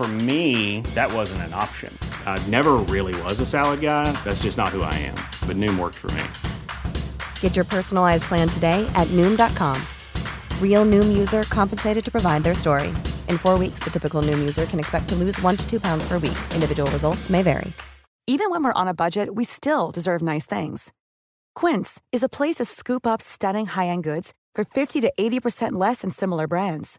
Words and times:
For 0.00 0.08
me, 0.08 0.80
that 0.94 1.12
wasn't 1.12 1.42
an 1.42 1.52
option. 1.52 1.92
I 2.24 2.42
never 2.48 2.76
really 2.88 3.14
was 3.24 3.38
a 3.38 3.44
salad 3.44 3.82
guy. 3.82 4.10
That's 4.24 4.44
just 4.44 4.56
not 4.56 4.68
who 4.68 4.80
I 4.80 4.94
am. 4.94 5.14
But 5.46 5.58
Noom 5.58 5.78
worked 5.78 5.96
for 5.98 6.10
me. 6.12 6.22
Get 7.40 7.54
your 7.54 7.66
personalized 7.66 8.22
plan 8.22 8.48
today 8.48 8.90
at 8.94 9.06
Noom.com. 9.08 9.76
Real 10.58 10.86
Noom 10.86 11.18
user 11.18 11.42
compensated 11.50 12.02
to 12.02 12.10
provide 12.10 12.44
their 12.44 12.54
story. 12.54 12.88
In 13.28 13.36
four 13.36 13.58
weeks, 13.58 13.80
the 13.80 13.90
typical 13.90 14.22
Noom 14.22 14.38
user 14.38 14.64
can 14.64 14.78
expect 14.78 15.06
to 15.10 15.16
lose 15.16 15.38
one 15.42 15.58
to 15.58 15.68
two 15.68 15.78
pounds 15.78 16.02
per 16.08 16.14
week. 16.14 16.38
Individual 16.54 16.90
results 16.92 17.28
may 17.28 17.42
vary. 17.42 17.70
Even 18.26 18.48
when 18.48 18.64
we're 18.64 18.80
on 18.80 18.88
a 18.88 18.94
budget, 18.94 19.34
we 19.34 19.44
still 19.44 19.90
deserve 19.90 20.22
nice 20.22 20.46
things. 20.46 20.94
Quince 21.54 22.00
is 22.10 22.22
a 22.22 22.28
place 22.30 22.56
to 22.56 22.64
scoop 22.64 23.06
up 23.06 23.20
stunning 23.20 23.66
high 23.66 23.88
end 23.88 24.04
goods 24.04 24.32
for 24.54 24.64
50 24.64 25.02
to 25.02 25.12
80% 25.20 25.72
less 25.72 26.00
than 26.00 26.10
similar 26.10 26.46
brands. 26.46 26.98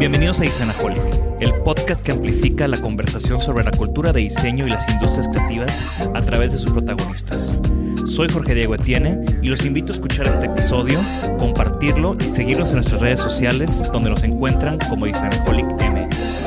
Bienvenidos 0.00 0.40
a 0.40 0.46
Isanaholic, 0.46 1.02
el 1.40 1.54
podcast 1.58 2.02
que 2.02 2.10
amplifica 2.10 2.66
la 2.66 2.80
conversación 2.80 3.38
sobre 3.38 3.64
la 3.64 3.70
cultura 3.70 4.14
de 4.14 4.20
diseño 4.20 4.66
y 4.66 4.70
las 4.70 4.88
industrias 4.88 5.28
creativas 5.28 5.82
a 6.14 6.24
través 6.24 6.52
de 6.52 6.56
sus 6.56 6.72
protagonistas. 6.72 7.58
Soy 8.06 8.30
Jorge 8.30 8.54
Diego 8.54 8.74
Etienne 8.74 9.22
y 9.42 9.50
los 9.50 9.62
invito 9.66 9.92
a 9.92 9.96
escuchar 9.96 10.26
este 10.26 10.46
episodio, 10.46 10.98
compartirlo 11.38 12.16
y 12.18 12.28
seguirnos 12.28 12.70
en 12.70 12.76
nuestras 12.76 13.02
redes 13.02 13.20
sociales 13.20 13.82
donde 13.92 14.08
nos 14.08 14.22
encuentran 14.22 14.78
como 14.88 15.06
Isanaholic 15.06 15.66
MX. 15.66 16.40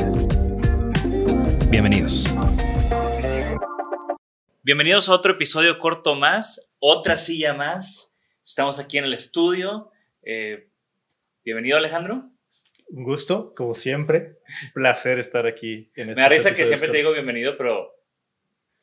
Bienvenidos. 1.70 2.28
Bienvenidos 4.64 5.10
a 5.10 5.14
otro 5.14 5.34
episodio 5.34 5.78
corto 5.78 6.16
más, 6.16 6.72
otra 6.80 7.18
silla 7.18 7.54
más. 7.54 8.16
Estamos 8.44 8.80
aquí 8.80 8.98
en 8.98 9.04
el 9.04 9.14
estudio. 9.14 9.92
Eh, 10.24 10.72
bienvenido 11.44 11.78
Alejandro. 11.78 12.33
Un 12.94 13.04
gusto, 13.04 13.56
como 13.56 13.74
siempre. 13.74 14.38
Un 14.66 14.72
placer 14.74 15.18
estar 15.18 15.48
aquí 15.48 15.92
en 15.96 16.10
Me 16.10 16.14
da 16.14 16.30
risa 16.30 16.54
que 16.54 16.64
siempre 16.66 16.90
te 16.90 16.98
digo 16.98 17.12
bienvenido, 17.12 17.58
pero 17.58 17.92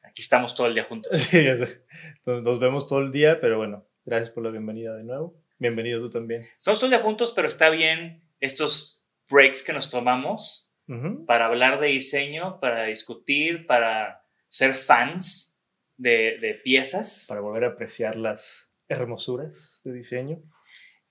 aquí 0.02 0.20
estamos 0.20 0.56
todo 0.56 0.66
el 0.66 0.74
día 0.74 0.82
juntos. 0.84 1.12
Sí, 1.16 1.44
ya 1.44 1.56
sé. 1.56 1.82
Nos 2.26 2.58
vemos 2.58 2.88
todo 2.88 2.98
el 2.98 3.12
día, 3.12 3.40
pero 3.40 3.58
bueno, 3.58 3.86
gracias 4.04 4.30
por 4.30 4.42
la 4.42 4.50
bienvenida 4.50 4.96
de 4.96 5.04
nuevo. 5.04 5.36
Bienvenido 5.58 6.00
tú 6.00 6.10
también. 6.10 6.42
Estamos 6.58 6.80
todo 6.80 6.86
el 6.86 6.90
día 6.90 7.04
juntos, 7.04 7.32
pero 7.36 7.46
está 7.46 7.70
bien 7.70 8.20
estos 8.40 9.04
breaks 9.28 9.62
que 9.62 9.72
nos 9.72 9.90
tomamos 9.90 10.68
Ujú. 10.88 11.24
para 11.24 11.46
hablar 11.46 11.78
de 11.78 11.86
diseño, 11.86 12.58
para 12.58 12.86
discutir, 12.86 13.64
para 13.68 14.24
ser 14.48 14.74
fans 14.74 15.56
de, 15.98 16.36
de 16.40 16.54
piezas. 16.64 17.26
Para 17.28 17.42
volver 17.42 17.62
a 17.62 17.68
apreciar 17.68 18.16
las 18.16 18.74
hermosuras 18.88 19.82
de 19.84 19.92
diseño. 19.92 20.42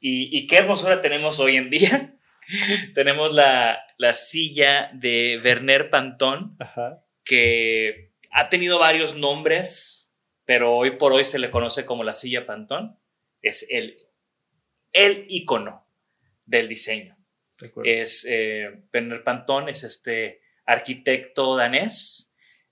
Y, 0.02 0.38
y 0.38 0.48
qué 0.48 0.58
hermosura 0.58 1.02
tenemos 1.02 1.40
hoy 1.40 1.56
en 1.56 1.70
día. 1.70 2.19
tenemos 2.96 3.34
la, 3.34 3.80
la 3.98 4.14
silla 4.14 4.90
de 4.94 5.40
Werner 5.44 5.90
Pantón, 5.90 6.56
Ajá. 6.60 7.04
que 7.24 8.12
ha 8.32 8.50
tenido 8.50 8.80
varios 8.80 9.16
nombres, 9.16 10.14
pero 10.46 10.76
hoy 10.76 10.92
por 10.92 11.14
hoy 11.14 11.24
se 11.24 11.40
le 11.40 11.52
conoce 11.52 11.86
como 11.86 12.04
la 12.04 12.14
silla 12.14 12.46
Pantón. 12.46 12.98
Es 13.42 13.68
el, 13.70 13.98
el 14.92 15.26
icono 15.30 15.88
del 16.46 16.68
diseño. 16.68 17.18
de. 17.58 17.86
Es 17.86 18.26
eh, 18.30 18.84
Werner 18.94 19.24
Pantón, 19.24 19.70
es 19.70 19.84
este 19.84 20.42
arquitecto 20.66 21.56
danés 21.56 22.30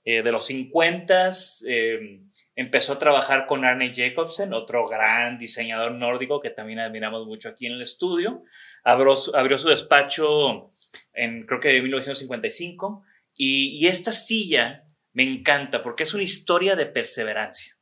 eh, 0.09 0.23
de 0.23 0.31
los 0.31 0.45
50 0.45 1.31
eh, 1.67 2.21
empezó 2.55 2.93
a 2.93 2.97
trabajar 2.97 3.45
con 3.45 3.65
Arne 3.65 3.91
Jacobsen, 3.93 4.53
otro 4.53 4.87
gran 4.87 5.37
diseñador 5.37 5.91
nórdico 5.91 6.39
que 6.39 6.49
también 6.49 6.79
admiramos 6.79 7.27
mucho 7.27 7.49
aquí 7.49 7.65
en 7.65 7.73
el 7.73 7.81
estudio. 7.81 8.41
Abrió 8.87 9.15
su, 9.17 9.35
abrió 9.35 9.57
su 9.57 9.67
despacho 9.67 10.71
en 11.13 11.45
creo 11.45 11.59
que 11.59 11.75
en 11.75 11.83
1955 11.83 13.03
y, 13.35 13.77
y 13.77 13.87
esta 13.87 14.13
silla 14.13 14.85
me 15.11 15.23
encanta 15.23 15.83
porque 15.83 16.03
es 16.03 16.13
una 16.13 16.23
historia 16.23 16.75
de 16.77 16.85
perseverancia. 16.85 17.75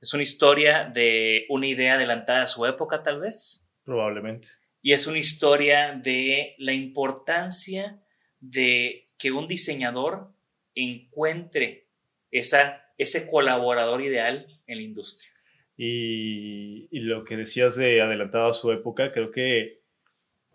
Es 0.00 0.14
una 0.14 0.22
historia 0.22 0.90
de 0.92 1.44
una 1.50 1.66
idea 1.66 1.94
adelantada 1.94 2.44
a 2.44 2.46
su 2.46 2.64
época 2.64 3.02
tal 3.02 3.20
vez 3.20 3.68
Probablemente. 3.84 4.48
y 4.80 4.92
es 4.92 5.06
una 5.06 5.18
historia 5.18 5.92
de 6.02 6.54
la 6.58 6.72
importancia 6.72 8.00
de 8.40 9.10
que 9.18 9.32
un 9.32 9.46
diseñador 9.46 10.32
encuentre 10.74 11.88
esa, 12.30 12.84
ese 12.96 13.28
colaborador 13.30 14.00
ideal 14.02 14.46
en 14.66 14.76
la 14.78 14.82
industria. 14.82 15.30
Y, 15.76 16.88
y 16.90 17.00
lo 17.00 17.24
que 17.24 17.36
decías 17.36 17.76
de 17.76 18.00
adelantado 18.00 18.48
a 18.48 18.54
su 18.54 18.72
época, 18.72 19.12
creo 19.12 19.30
que 19.30 19.82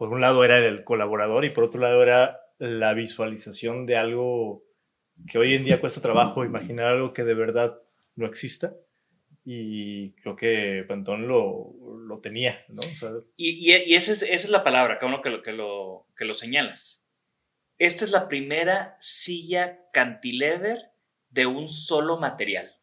por 0.01 0.09
un 0.09 0.19
lado 0.19 0.43
era 0.43 0.57
el 0.57 0.83
colaborador 0.83 1.45
y 1.45 1.51
por 1.51 1.65
otro 1.65 1.79
lado 1.79 2.01
era 2.01 2.41
la 2.57 2.95
visualización 2.95 3.85
de 3.85 3.97
algo 3.97 4.63
que 5.29 5.37
hoy 5.37 5.53
en 5.53 5.63
día 5.63 5.79
cuesta 5.79 6.01
trabajo 6.01 6.43
imaginar 6.43 6.87
algo 6.87 7.13
que 7.13 7.23
de 7.23 7.35
verdad 7.35 7.79
no 8.15 8.25
exista. 8.25 8.73
Y 9.45 10.13
creo 10.13 10.35
que 10.35 10.85
Pantón 10.87 11.27
lo, 11.27 11.75
lo 12.03 12.17
tenía, 12.17 12.65
¿no? 12.69 12.81
O 12.81 13.25
Y, 13.37 13.71
esa, 13.93 14.11
es, 14.11 14.23
esa 14.23 14.33
es 14.33 14.49
la 14.49 14.63
palabra, 14.63 14.97
que 14.97 15.05
uno 15.05 15.21
lo, 15.23 15.43
que, 15.43 15.53
lo, 15.53 16.07
que 16.17 16.25
lo 16.25 16.33
señalas. 16.33 17.07
Esta 17.77 18.03
es 18.03 18.09
la 18.09 18.27
primera 18.27 18.97
silla 18.99 19.81
cantilever 19.93 20.79
de 21.29 21.45
un 21.45 21.69
solo 21.69 22.17
material. 22.17 22.75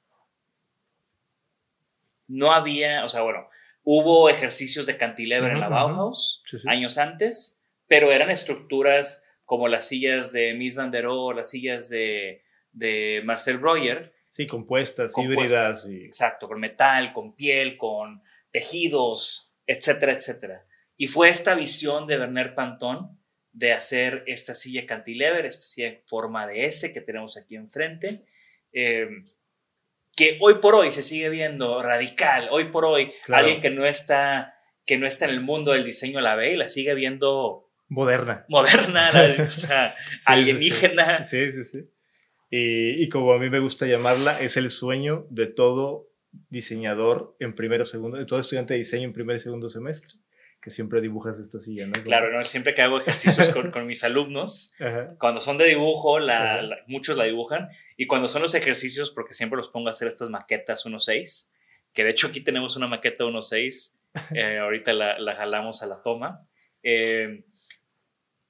No 2.28 2.52
había, 2.52 3.04
o 3.04 3.08
sea, 3.08 3.22
bueno, 3.22 3.48
hubo 3.82 4.28
ejercicios 4.28 4.86
de 4.86 4.96
cantilever 4.96 5.52
en 5.52 5.60
la. 5.60 5.68
Bauhaus 5.68 6.42
Sí, 6.50 6.58
sí. 6.58 6.68
años 6.68 6.98
antes, 6.98 7.60
pero 7.86 8.12
eran 8.12 8.30
estructuras 8.30 9.24
como 9.44 9.66
las 9.68 9.86
sillas 9.88 10.32
de 10.32 10.52
Mies 10.54 10.74
van 10.74 10.90
der 10.90 11.04
Rohe, 11.04 11.34
las 11.36 11.50
sillas 11.50 11.88
de, 11.88 12.42
de 12.72 13.22
Marcel 13.24 13.58
Breuer, 13.58 14.12
sí, 14.30 14.46
compuestas, 14.46 15.12
Compuestas. 15.12 15.84
híbridas 15.84 15.86
y 15.88 16.04
Exacto, 16.04 16.48
con 16.48 16.60
metal, 16.60 17.12
con 17.14 17.34
piel, 17.34 17.76
con 17.78 18.22
tejidos, 18.50 19.54
etcétera, 19.66 20.12
etcétera. 20.12 20.64
Y 20.96 21.06
fue 21.06 21.28
esta 21.30 21.54
visión 21.54 22.06
de 22.06 22.18
Werner 22.18 22.54
Pantón 22.54 23.18
de 23.52 23.72
hacer 23.72 24.22
esta 24.26 24.52
silla 24.54 24.84
cantilever, 24.86 25.46
esta 25.46 25.64
silla 25.64 25.88
en 25.88 26.02
forma 26.06 26.46
de 26.46 26.66
S 26.66 26.92
que 26.92 27.00
tenemos 27.00 27.36
aquí 27.36 27.56
enfrente, 27.56 28.26
eh, 28.72 29.08
que 30.18 30.36
hoy 30.40 30.56
por 30.60 30.74
hoy 30.74 30.90
se 30.90 31.02
sigue 31.02 31.28
viendo 31.30 31.80
radical. 31.82 32.48
Hoy 32.50 32.64
por 32.64 32.84
hoy, 32.84 33.12
Claro. 33.24 33.44
alguien 33.44 33.60
que 33.62 33.70
no, 33.70 33.86
está, 33.86 34.54
que 34.84 34.98
no 34.98 35.06
está 35.06 35.26
en 35.26 35.30
el 35.30 35.40
mundo 35.40 35.72
del 35.72 35.84
diseño 35.84 36.20
la 36.20 36.34
ve 36.34 36.52
y 36.54 36.56
la 36.56 36.66
sigue 36.68 36.94
viendo 36.94 37.70
moderna. 37.88 38.44
moderna, 38.48 39.12
la- 39.12 39.44
o 39.44 39.48
sea, 39.48 39.94
sí, 40.10 40.24
alienígena. 40.26 41.22
Sí, 41.24 41.52
sí, 41.52 41.64
sí. 41.64 41.78
Y, 42.50 43.04
y 43.04 43.08
como 43.08 43.32
a 43.32 43.38
mí 43.38 43.48
me 43.50 43.60
gusta 43.60 43.86
llamarla, 43.86 44.40
es 44.40 44.56
el 44.56 44.70
sueño 44.70 45.26
de 45.30 45.46
todo 45.46 46.08
diseñador 46.50 47.36
en 47.40 47.54
primero 47.54 47.86
segundo, 47.86 48.16
de 48.18 48.26
todo 48.26 48.40
estudiante 48.40 48.74
de 48.74 48.78
diseño 48.78 49.04
en 49.04 49.12
primer 49.12 49.36
y 49.36 49.40
segundo 49.40 49.68
semestre, 49.70 50.14
que 50.60 50.70
siempre 50.70 51.00
dibujas 51.00 51.38
esta 51.38 51.60
silla, 51.60 51.86
¿no? 51.86 51.92
Claro, 52.02 52.30
¿no? 52.36 52.42
siempre 52.44 52.74
que 52.74 52.82
hago 52.82 53.00
ejercicios 53.00 53.48
con, 53.50 53.70
con 53.70 53.86
mis 53.86 54.02
alumnos, 54.04 54.72
Ajá. 54.80 55.14
cuando 55.18 55.40
son 55.40 55.56
de 55.58 55.66
dibujo, 55.66 56.18
la- 56.18 56.62
la- 56.62 56.78
muchos 56.86 57.16
la 57.16 57.24
dibujan, 57.24 57.68
y 57.96 58.06
cuando 58.06 58.26
son 58.28 58.42
los 58.42 58.54
ejercicios, 58.54 59.10
porque 59.10 59.34
siempre 59.34 59.56
los 59.56 59.68
pongo 59.68 59.88
a 59.88 59.90
hacer 59.92 60.08
estas 60.08 60.28
maquetas 60.30 60.84
1.6, 60.84 61.50
que 61.92 62.04
de 62.04 62.10
hecho 62.10 62.26
aquí 62.28 62.40
tenemos 62.40 62.76
una 62.76 62.86
maqueta 62.88 63.24
1.6, 63.24 63.98
eh, 64.34 64.58
ahorita 64.58 64.92
la, 64.92 65.18
la 65.18 65.34
jalamos 65.36 65.82
a 65.82 65.86
la 65.86 66.02
toma. 66.02 66.46
Eh, 66.82 67.44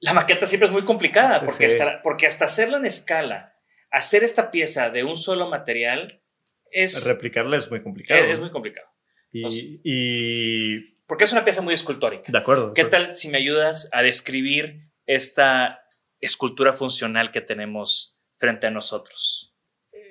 la 0.01 0.13
maqueta 0.15 0.47
siempre 0.47 0.67
es 0.69 0.73
muy 0.73 0.83
complicada, 0.83 1.45
porque, 1.45 1.69
Sí. 1.69 1.77
hasta, 1.77 2.03
porque 2.03 2.27
hasta 2.27 2.45
hacerla 2.47 2.77
en 2.79 2.87
escala, 2.87 3.55
hacer 3.91 4.23
esta 4.25 4.51
pieza 4.51 4.91
de 4.91 5.03
un 5.05 5.17
solo 5.17 5.49
material, 5.51 6.23
es, 6.71 7.05
Replicarla 7.07 7.57
es 7.57 7.71
muy 7.71 7.83
complicado. 7.83 8.23
es, 8.25 8.31
es 8.35 8.41
muy 8.41 8.51
complicado. 8.51 8.87
y, 9.33 9.81
y- 9.85 10.98
Porque 11.09 11.25
es 11.25 11.33
una 11.33 11.43
pieza 11.43 11.63
muy 11.63 11.75
escultórica. 11.75 12.31
de 12.31 12.39
acuerdo. 12.39 12.69
de 12.69 12.75
¿Qué 12.75 12.83
acuerdo. 12.83 13.07
tal 13.07 13.15
si 13.15 13.29
me 13.29 13.39
ayudas 13.39 13.91
a 13.93 14.03
describir 14.03 14.91
esta 15.07 15.81
escultura 16.21 16.73
funcional 16.73 17.31
que 17.31 17.41
tenemos 17.41 18.21
frente 18.37 18.67
a 18.67 18.71
nosotros? 18.71 19.57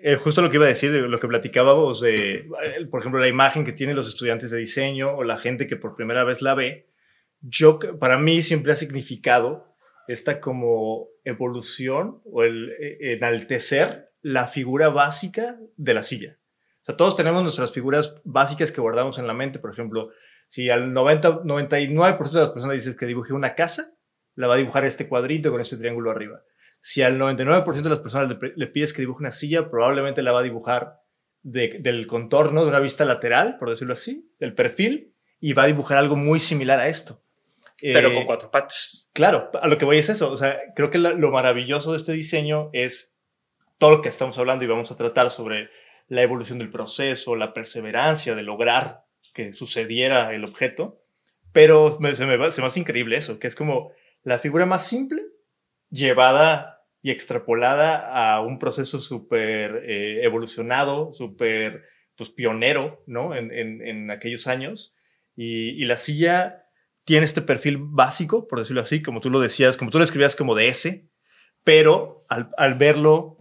Eh, 0.03 0.15
justo 0.15 0.41
lo 0.41 0.49
que 0.49 0.57
iba 0.57 0.65
a 0.65 0.69
decir, 0.69 0.91
lo 0.91 1.19
que 1.19 1.27
platicábamos 1.27 2.01
de, 2.01 2.35
eh, 2.35 2.85
por 2.89 2.99
ejemplo, 2.99 3.19
la 3.19 3.27
imagen 3.27 3.63
que 3.63 3.73
tienen 3.73 3.95
los 3.95 4.07
estudiantes 4.07 4.51
de 4.51 4.57
diseño 4.57 5.15
o 5.15 5.23
la 5.23 5.37
gente 5.37 5.67
que 5.67 5.75
por 5.75 5.95
primera 5.95 6.23
vez 6.23 6.41
la 6.41 6.55
ve, 6.55 6.89
yo, 7.41 7.79
para 7.99 8.17
mí 8.17 8.41
siempre 8.41 8.71
ha 8.71 8.75
significado 8.75 9.75
esta 10.07 10.39
como 10.39 11.09
evolución 11.23 12.21
o 12.25 12.43
el 12.43 12.71
eh, 12.79 13.13
enaltecer 13.13 14.11
la 14.21 14.47
figura 14.47 14.89
básica 14.89 15.57
de 15.75 15.93
la 15.93 16.01
silla. 16.01 16.37
O 16.81 16.85
sea, 16.85 16.97
todos 16.97 17.15
tenemos 17.15 17.43
nuestras 17.43 17.71
figuras 17.71 18.19
básicas 18.23 18.71
que 18.71 18.81
guardamos 18.81 19.19
en 19.19 19.27
la 19.27 19.33
mente. 19.33 19.59
Por 19.59 19.71
ejemplo, 19.71 20.11
si 20.47 20.69
al 20.69 20.93
90, 20.93 21.43
99% 21.43 22.31
de 22.31 22.39
las 22.39 22.51
personas 22.51 22.75
dices 22.75 22.95
que 22.95 23.05
dibuje 23.05 23.33
una 23.33 23.53
casa, 23.55 23.93
la 24.35 24.47
va 24.47 24.53
a 24.55 24.57
dibujar 24.57 24.85
este 24.85 25.07
cuadrito 25.07 25.51
con 25.51 25.61
este 25.61 25.77
triángulo 25.77 26.11
arriba. 26.11 26.41
Si 26.79 27.01
al 27.01 27.17
99% 27.19 27.81
de 27.81 27.89
las 27.89 27.99
personas 27.99 28.29
le, 28.55 28.67
pides 28.67 28.93
que 28.93 29.01
dibuje 29.01 29.21
una 29.21 29.31
silla, 29.31 29.69
probablemente 29.69 30.21
la 30.21 30.31
va 30.31 30.39
a 30.41 30.43
dibujar 30.43 30.99
de- 31.41 31.77
del 31.79 32.05
contorno, 32.07 32.63
de 32.63 32.69
una 32.69 32.79
vista 32.79 33.03
lateral, 33.05 33.57
por 33.57 33.69
decirlo 33.69 33.93
así, 33.93 34.31
del 34.39 34.53
perfil, 34.53 35.13
y 35.39 35.53
va 35.53 35.63
a 35.63 35.67
dibujar 35.67 35.97
algo 35.97 36.15
muy 36.15 36.39
similar 36.39 36.79
a 36.79 36.87
esto. 36.87 37.21
Pero 37.81 38.09
Eh, 38.09 38.13
con 38.13 38.25
cuatro 38.25 38.49
patas. 38.51 39.09
Claro, 39.13 39.49
a 39.59 39.67
lo 39.67 39.77
que 39.77 39.85
voy 39.85 39.97
es 39.97 40.09
eso. 40.09 40.31
O 40.31 40.37
sea, 40.37 40.57
creo 40.75 40.89
que 40.89 40.97
la- 40.97 41.13
lo 41.13 41.31
maravilloso 41.31 41.91
de 41.91 41.97
este 41.97 42.11
diseño 42.13 42.69
es 42.73 43.15
todo 43.77 43.91
lo 43.91 44.01
que 44.01 44.09
estamos 44.09 44.37
hablando 44.39 44.63
y 44.65 44.67
vamos 44.67 44.91
a 44.91 44.95
tratar 44.97 45.29
sobre 45.29 45.69
la 46.07 46.21
evolución 46.21 46.57
del 46.59 46.69
proceso, 46.69 47.35
la 47.35 47.53
perseverancia 47.53 48.33
de 48.35 48.41
lograr 48.43 49.03
que 49.37 49.53
sucediera 49.53 50.33
el 50.33 50.43
objeto. 50.43 51.01
Pero 51.53 51.97
me- 52.01 52.15
se, 52.15 52.25
me 52.25 52.35
va- 52.37 52.51
se 52.51 52.59
me 52.61 52.67
hace 52.67 52.79
increíble 52.81 53.15
eso, 53.17 53.39
que 53.39 53.47
es 53.47 53.55
como 53.55 53.91
la 54.23 54.39
figura 54.39 54.65
más 54.65 54.85
simple 54.85 55.21
llevada 55.89 56.81
y 57.01 57.11
extrapolada 57.11 58.33
a 58.35 58.41
un 58.41 58.59
proceso 58.59 58.99
súper 58.99 59.83
eh, 59.85 60.23
evolucionado, 60.23 61.13
súper 61.13 61.83
pues, 62.15 62.29
pionero, 62.29 63.03
¿no? 63.07 63.35
En, 63.35 63.51
en- 63.53 64.11
aquellos 64.11 64.47
años. 64.47 64.95
Y, 65.35 65.69
y 65.81 65.85
la 65.85 65.97
silla 65.97 66.65
tiene 67.05 67.25
este 67.25 67.41
perfil 67.41 67.77
básico, 67.79 68.47
por 68.47 68.59
decirlo 68.59 68.81
así, 68.81 69.01
como 69.01 69.21
tú 69.21 69.29
lo 69.29 69.39
decías, 69.39 69.77
como 69.77 69.91
tú 69.91 69.97
lo 69.99 70.03
escribías 70.03 70.35
como 70.35 70.55
de 70.55 70.67
S, 70.67 71.07
pero 71.63 72.25
al, 72.27 72.49
al 72.57 72.73
verlo 72.73 73.37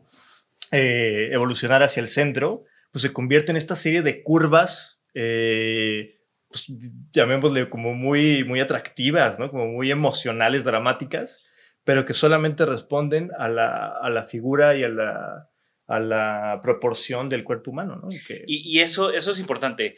eh, 0.73 1.31
evolucionar 1.33 1.83
hacia 1.83 2.01
el 2.03 2.09
centro, 2.09 2.65
pues 2.93 3.03
se 3.03 3.13
convierte 3.13 3.51
en 3.51 3.57
esta 3.57 3.75
serie 3.75 4.03
de 4.03 4.23
curvas, 4.23 4.96
eh, 5.19 6.19
pues, 6.49 6.67
llamémosle 7.13 7.71
como 7.71 7.95
muy, 7.95 8.45
muy 8.45 8.61
atractivas, 8.61 9.39
¿no? 9.39 9.51
Como 9.51 9.67
muy 9.67 9.91
emocionales, 9.91 10.63
dramáticas, 10.65 11.43
pero 11.85 12.05
que 12.05 12.13
solamente 12.13 12.67
responden 12.67 13.31
a 13.39 13.49
la, 13.49 13.97
a 14.01 14.11
la 14.11 14.25
figura 14.25 14.77
y 14.77 14.85
a 14.85 14.89
la, 14.91 15.49
a 15.87 16.01
la 16.01 16.61
proporción 16.63 17.29
del 17.31 17.45
cuerpo 17.45 17.71
humano, 17.71 17.97
¿no? 17.97 18.09
Y 18.11 18.23
que- 18.23 18.45
Y, 18.47 18.77
y 18.79 18.81
eso, 18.81 19.11
eso 19.13 19.31
es 19.31 19.39
importante. 19.39 19.97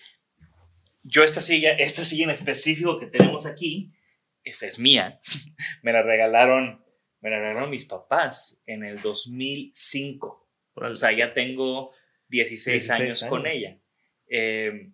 Yo 1.03 1.25
esta 1.25 1.41
silla, 1.41 1.73
esta 1.73 2.05
silla 2.05 2.25
en 2.25 2.31
específico 2.31 3.01
que 3.01 3.07
tenemos 3.07 3.45
aquí, 3.47 3.93
esa 4.45 4.67
es 4.67 4.79
mía. 4.79 5.21
me 5.83 5.93
la 5.93 6.03
regalaron, 6.03 6.85
me 7.21 7.31
la 7.31 7.39
regalaron 7.41 7.71
mis 7.71 7.87
papás 7.87 8.63
en 8.67 8.85
el 8.85 9.01
2005. 9.03 10.49
O 10.75 10.95
sea, 10.95 11.11
ya 11.13 11.35
tengo 11.35 11.93
16, 12.29 12.87
16 12.87 12.91
años, 13.01 13.25
con 13.25 13.47
años. 13.47 13.57
ella. 13.57 13.79
Eh, 14.31 14.91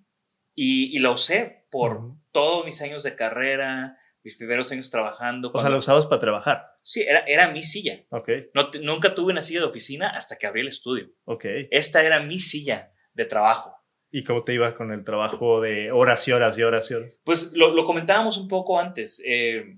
y, 0.55 0.97
y 0.97 1.01
la 1.01 1.11
usé 1.11 1.67
por 1.71 1.97
Ujú. 1.97 2.21
todos 2.33 2.65
mis 2.65 2.81
años 2.83 3.03
de 3.03 3.15
carrera, 3.17 3.99
mis 4.23 4.37
primeros 4.37 4.71
años 4.73 4.91
trabajando. 4.91 5.51
o 5.53 5.61
sea, 5.61 5.69
lo 5.71 5.79
usabas 5.79 6.06
para 6.06 6.21
trabajar. 6.21 6.67
Sí, 6.83 7.03
era, 7.03 7.21
era 7.21 7.51
mi 7.51 7.62
silla. 7.62 8.05
Ok, 8.11 8.29
No 8.55 8.71
nunca 8.83 9.15
tuve 9.15 9.33
una 9.33 9.43
silla 9.43 9.61
de 9.61 9.67
oficina 9.67 10.11
hasta 10.11 10.37
que 10.37 10.47
abrí 10.47 10.61
el 10.61 10.69
estudio. 10.69 11.09
ok. 11.25 11.45
Esta 11.71 12.03
era 12.03 12.21
mi 12.21 12.39
silla 12.39 12.93
de 13.12 13.25
trabajo. 13.25 13.75
¿Y 14.11 14.23
cómo 14.23 14.45
te 14.45 14.55
iba 14.55 14.75
con 14.77 14.93
el 14.93 15.03
trabajo 15.05 15.61
de 15.61 15.91
horas 15.91 16.27
y 16.29 16.33
horas 16.33 16.56
y 16.59 16.62
horas 16.62 16.91
y 16.91 16.95
horas? 16.95 17.21
Pues 17.25 17.53
lo, 17.53 17.75
lo 17.75 17.85
comentábamos 17.85 18.39
un 18.39 18.47
poco 18.49 18.79
antes. 18.79 19.21
eh, 19.27 19.77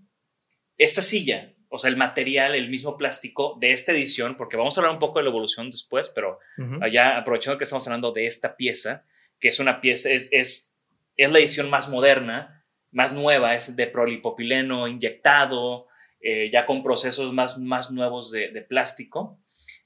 esta 0.79 1.01
silla, 1.01 1.55
o 1.71 1.79
sea, 1.79 1.89
el 1.91 1.97
material, 1.97 2.55
el 2.55 2.69
mismo 2.69 2.97
plástico 2.99 3.57
de 3.59 3.73
esta 3.73 3.93
edición, 3.93 4.37
porque 4.37 4.57
vamos 4.59 4.77
a 4.77 4.81
hablar 4.81 4.93
un 4.93 4.99
poco 4.99 5.19
de 5.19 5.25
la 5.25 5.31
evolución 5.31 5.71
después, 5.71 6.11
pero 6.15 6.39
Ujú. 6.59 6.79
allá 6.83 7.17
aprovechando 7.17 7.57
que 7.57 7.65
estamos 7.65 7.87
hablando 7.87 8.13
de 8.13 8.27
esta 8.27 8.57
pieza, 8.57 9.07
que 9.41 9.49
es 9.49 9.59
una 9.61 9.81
pieza, 9.81 10.11
es, 10.11 10.29
es, 10.33 10.73
es 11.17 11.31
la 11.31 11.39
edición 11.39 11.69
más 11.71 11.89
moderna, 11.89 12.65
más 12.93 13.13
nueva, 13.13 13.55
es 13.55 13.77
de 13.77 13.87
prolipopileno 13.87 14.89
inyectado, 14.89 15.87
eh, 16.21 16.51
ya 16.51 16.65
con 16.67 16.83
procesos 16.83 17.33
más, 17.33 17.59
más 17.59 17.91
nuevos 17.91 18.31
de, 18.31 18.51
de 18.51 18.63
plástico. 18.63 19.39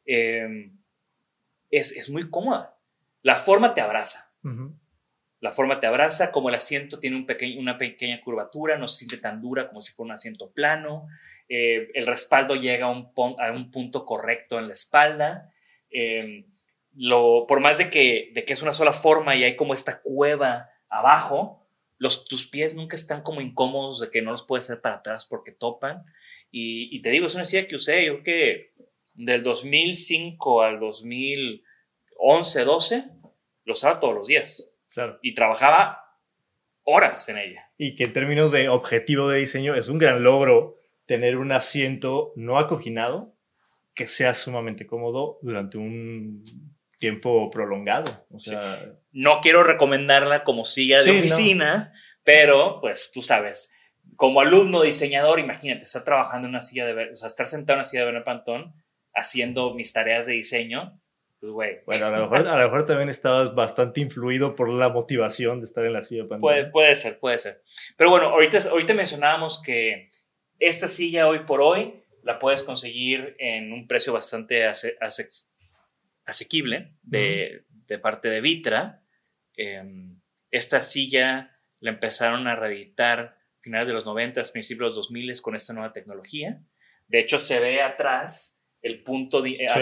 eh, 0.07 0.71
es, 1.71 1.93
es 1.93 2.11
muy 2.11 2.29
cómoda. 2.31 2.77
La 3.23 3.37
forma 3.37 3.75
te 3.75 3.81
abraza. 3.81 4.33
La 5.41 5.53
forma 5.53 5.79
te 5.81 5.87
abraza, 5.87 6.33
como 6.33 6.49
el 6.49 6.55
asiento 6.57 6.99
tiene 6.99 7.17
un 7.17 7.27
peque- 7.27 7.57
una 7.59 7.77
pequeña 7.79 8.21
curvatura, 8.21 8.77
no 8.77 8.89
se 8.89 8.99
siente 8.99 9.19
tan 9.19 9.41
dura 9.41 9.69
como 9.69 9.81
si 9.81 9.93
fuera 9.93 10.07
un 10.09 10.13
asiento 10.13 10.51
plano. 10.51 11.07
Eh, 11.49 11.91
el 11.95 12.07
respaldo 12.07 12.57
llega 12.57 12.87
a 12.87 12.91
un, 12.91 13.13
a 13.39 13.53
un 13.53 13.71
punto 13.71 14.05
correcto 14.05 14.59
en 14.59 14.67
la 14.67 14.73
espalda. 14.73 15.53
Eh, 15.91 16.45
lo, 16.97 17.47
por 17.47 17.61
más 17.61 17.79
de 17.79 17.91
que, 17.91 18.31
de 18.35 18.45
que 18.45 18.53
es 18.53 18.63
una 18.63 18.73
sola 18.73 18.93
forma 18.93 19.37
y 19.37 19.45
hay 19.45 19.57
como 19.57 19.75
esta 19.75 20.01
cueva 20.03 20.69
abajo, 20.89 21.67
los, 21.99 22.25
tus 22.25 22.47
pies 22.49 22.75
nunca 22.75 22.97
están 22.97 23.23
como 23.23 23.41
incómodos 23.41 24.01
de 24.01 24.11
que 24.11 24.23
no 24.23 24.31
los 24.31 24.43
puedes 24.45 24.65
hacer 24.65 24.81
para 24.81 24.97
atrás 24.97 25.27
porque 25.27 25.53
topan. 25.53 26.05
Y, 26.51 26.95
y 26.97 27.03
te 27.03 27.11
digo, 27.11 27.27
es 27.27 27.35
una 27.35 27.45
silla 27.45 27.67
que 27.67 27.77
usé, 27.77 28.05
yo 28.07 28.15
creo 28.15 28.25
que 28.25 28.73
del 29.15 29.43
2005 29.43 30.63
al 30.63 30.81
2011, 30.81 32.65
12, 32.65 33.05
lo 33.65 33.73
usaba 33.73 34.01
todos 34.01 34.15
los 34.15 34.27
días 34.27 34.73
Claro. 34.89 35.19
y 35.23 35.35
trabajaba 35.35 36.17
horas 36.85 37.29
en 37.29 37.39
ella. 37.39 37.71
Y 37.79 37.95
que 37.95 38.05
en 38.05 38.13
términos 38.13 38.51
de 38.51 38.69
objetivo 38.69 39.29
de 39.29 39.39
diseño 39.39 39.75
es 39.75 39.89
un 39.89 39.99
gran 39.99 40.23
logro 40.25 40.77
tener 41.07 41.37
un 41.37 41.53
asiento 41.53 42.33
no 42.37 42.59
acoginado 42.59 43.35
que 43.95 44.09
sea 44.09 44.35
sumamente 44.35 44.87
cómodo 44.87 45.39
durante 45.43 45.79
un 45.79 46.43
tiempo 47.01 47.51
prolongado. 47.51 48.27
O 48.31 48.39
sea, 48.39 48.85
No 49.11 49.41
quiero 49.41 49.65
recomendarla 49.65 50.45
como 50.45 50.65
silla 50.65 50.99
de 50.99 51.05
Sí, 51.05 51.11
no. 51.13 51.19
oficina, 51.19 51.93
pero 52.23 52.81
pues 52.81 53.11
tú 53.13 53.23
sabes, 53.23 53.73
como 54.15 54.41
alumno 54.41 54.83
diseñador, 54.83 55.41
imagínate, 55.41 55.83
estar 55.83 56.05
trabajando 56.05 56.47
en 56.47 56.51
una 56.51 56.61
silla 56.61 56.87
de, 56.87 57.11
o 57.11 57.15
sea, 57.15 57.27
estar 57.27 57.47
sentado 57.49 57.75
en 57.75 57.79
una 57.79 57.85
silla 57.85 58.01
de 58.01 58.07
Bernard 58.07 58.25
Pantón 58.25 58.73
haciendo 59.15 59.75
mis 59.75 59.93
tareas 59.93 60.27
de 60.27 60.35
diseño, 60.35 61.01
pues 61.41 61.53
güey, 61.53 61.79
bueno, 61.87 62.07
a 62.07 62.11
lo, 62.11 62.23
mejor, 62.23 62.47
a 62.47 62.57
lo 62.59 62.65
mejor 62.65 62.85
también 62.85 63.09
estabas 63.09 63.55
bastante 63.55 64.01
influido 64.01 64.55
por 64.55 64.69
la 64.69 64.91
motivación 64.91 65.59
de 65.61 65.65
estar 65.67 65.85
en 65.87 65.95
la 65.95 66.03
silla 66.03 66.25
de 66.25 66.29
pantalla. 66.29 66.41
puede, 66.43 66.71
puede 66.71 66.95
ser, 66.95 67.19
puede 67.19 67.39
ser. 67.39 67.63
Pero 67.97 68.11
bueno, 68.11 68.27
ahorita, 68.29 68.59
ahorita 68.71 68.93
mencionábamos 68.95 69.61
que 69.63 70.11
esta 70.59 70.87
silla 70.87 71.27
hoy 71.27 71.41
por 71.47 71.63
hoy 71.63 71.95
la 72.23 72.39
puedes 72.39 72.63
conseguir 72.63 73.35
en 73.39 73.73
un 73.73 73.89
precio 73.89 74.13
bastante 74.13 74.67
ase- 74.67 74.97
ase- 75.01 75.27
asequible 76.25 76.93
de, 77.03 77.65
de 77.87 77.99
parte 77.99 78.29
de 78.29 78.41
Vitra. 78.41 79.03
Eh, 79.57 79.83
esta 80.51 80.81
silla 80.81 81.59
la 81.81 81.91
empezaron 81.91 82.47
a 82.47 82.57
reeditar 82.57 83.39
finales 83.61 83.89
de 83.89 83.95
los 83.95 84.05
90, 84.07 84.41
principios 84.53 84.79
de 84.81 84.87
los 84.89 84.97
2000 85.09 85.41
con 85.43 85.55
esta 85.55 85.73
nueva 85.73 85.93
tecnología. 85.93 86.61
De 87.09 87.21
hecho, 87.21 87.39
se 87.39 87.61
ve 87.61 87.83
atrás 87.83 88.63
el 88.83 89.03
punto, 89.03 89.43
de, 89.43 89.51
eh, 89.51 89.67
Sí. 89.73 89.81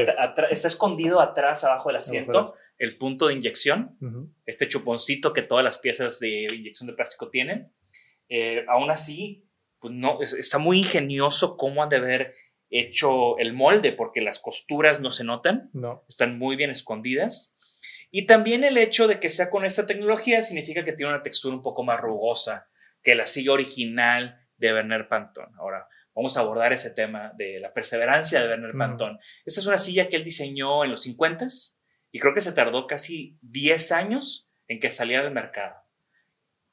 está 0.50 0.68
escondido 0.68 1.20
atrás, 1.20 1.62
abajo 1.64 1.88
del 1.90 1.98
asiento, 1.98 2.38
Abajo. 2.38 2.54
el 2.78 2.96
punto 2.96 3.28
de 3.28 3.34
inyección 3.34 3.96
Ujú. 4.00 4.32
este 4.46 4.66
chuponcito 4.66 5.32
que 5.32 5.42
todas 5.42 5.64
las 5.64 5.78
piezas 5.78 6.18
de 6.18 6.46
inyección 6.52 6.88
de 6.88 6.94
plástico 6.94 7.30
tienen. 7.30 7.72
Eh, 8.28 8.64
aún 8.68 8.90
así, 8.90 9.46
pues 9.78 9.94
no, 9.94 10.20
es- 10.20 10.34
está 10.34 10.58
muy 10.58 10.78
ingenioso 10.78 11.56
cómo 11.56 11.82
han 11.82 11.88
de 11.88 11.96
haber 11.96 12.34
hecho 12.70 13.38
el 13.38 13.52
molde, 13.54 13.92
porque 13.92 14.20
las 14.20 14.38
costuras 14.38 15.00
no 15.00 15.10
se 15.10 15.24
notan, 15.24 15.70
No. 15.72 16.04
están 16.08 16.38
muy 16.38 16.56
bien 16.56 16.70
escondidas. 16.70 17.56
Y 18.10 18.26
también 18.26 18.64
el 18.64 18.78
hecho 18.78 19.06
de 19.06 19.20
que 19.20 19.28
sea 19.28 19.50
con 19.50 19.64
esta 19.64 19.86
tecnología 19.86 20.42
significa 20.42 20.84
que 20.84 20.92
tiene 20.92 21.12
una 21.12 21.22
textura 21.22 21.54
un 21.54 21.62
poco 21.62 21.82
más 21.82 22.00
rugosa 22.00 22.68
que 23.02 23.14
la 23.14 23.26
silla 23.26 23.52
original 23.52 24.38
de 24.56 24.72
Werner 24.72 25.08
Pantón. 25.08 25.50
Ahora, 25.58 25.86
vamos 26.14 26.36
a 26.36 26.40
abordar 26.40 26.72
ese 26.72 26.90
tema 26.90 27.32
de 27.36 27.58
la 27.60 27.72
perseverancia 27.72 28.40
de 28.40 28.48
Werner 28.48 28.72
Pantón. 28.76 29.18
Esta 29.44 29.60
es 29.60 29.66
una 29.66 29.76
silla 29.78 30.08
que 30.08 30.16
él 30.16 30.24
diseñó 30.24 30.84
en 30.84 30.90
los 30.90 31.02
50 31.02 31.46
y 32.10 32.18
creo 32.18 32.34
que 32.34 32.40
se 32.40 32.52
tardó 32.52 32.86
casi 32.86 33.38
10 33.42 33.92
años 33.92 34.50
en 34.66 34.80
que 34.80 34.90
saliera 34.90 35.22
al 35.22 35.32
mercado. 35.32 35.76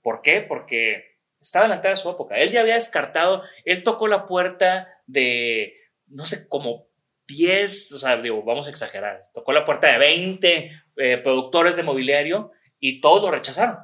¿Por 0.02 0.22
qué? 0.22 0.42
Porque 0.42 1.18
estaba 1.42 1.66
adelantada 1.66 1.94
a 1.94 1.98
su 1.98 2.10
época. 2.10 2.38
Él 2.38 2.50
ya 2.52 2.62
había 2.62 2.74
descartado, 2.76 3.44
él 3.66 3.84
tocó 3.84 4.08
la 4.08 4.26
puerta 4.26 4.88
de, 5.06 5.76
no 6.08 6.26
sé, 6.26 6.48
como 6.48 6.88
10, 7.28 7.94
o 7.94 7.98
sea, 7.98 8.22
digo, 8.22 8.44
vamos 8.44 8.68
a 8.68 8.70
exagerar, 8.70 9.30
tocó 9.34 9.52
la 9.52 9.66
puerta 9.66 9.92
de 9.92 9.98
20 9.98 10.72
eh, 10.98 11.18
productores 11.18 11.76
de 11.76 11.84
mobiliario 11.84 12.52
y 12.80 13.02
todos 13.02 13.22
lo 13.22 13.32
rechazaron. 13.32 13.78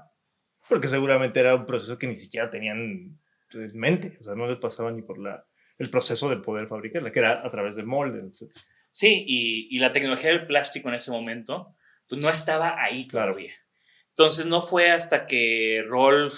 Porque 0.69 0.87
seguramente 0.87 1.39
era 1.39 1.55
un 1.55 1.65
proceso 1.65 1.97
que 1.97 2.07
ni 2.07 2.15
siquiera 2.15 2.49
tenían 2.49 3.19
en 3.53 3.79
mente, 3.79 4.17
o 4.19 4.23
sea, 4.23 4.35
no 4.35 4.47
les 4.47 4.59
pasaba 4.59 4.91
ni 4.91 5.01
por 5.01 5.17
la, 5.17 5.45
el 5.77 5.89
proceso 5.89 6.29
de 6.29 6.37
poder 6.37 6.67
fabricarla, 6.67 7.11
que 7.11 7.19
era 7.19 7.45
a 7.45 7.49
través 7.49 7.75
de 7.75 7.83
moldes, 7.83 8.41
etc. 8.41 8.51
Sí, 8.91 9.25
y, 9.27 9.75
y, 9.75 9.79
la 9.79 9.91
tecnología 9.91 10.29
del 10.29 10.45
plástico 10.45 10.89
en 10.89 10.95
ese 10.95 11.11
momento 11.11 11.75
pues 12.07 12.21
no 12.21 12.29
estaba 12.29 12.75
ahí 12.81 13.07
todavía. 13.07 13.53
Entonces 14.09 14.45
no 14.45 14.61
fue 14.61 14.91
hasta 14.91 15.25
que 15.25 15.83
Rolf 15.87 16.35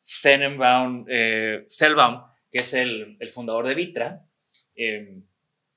Fennenbaum, 0.00 1.06
eh, 1.08 1.66
Fellbaum, 1.70 2.22
que 2.52 2.58
es 2.58 2.74
el, 2.74 3.16
el 3.18 3.28
fundador 3.30 3.66
de 3.66 3.74
Vitra, 3.74 4.22
eh, 4.74 5.22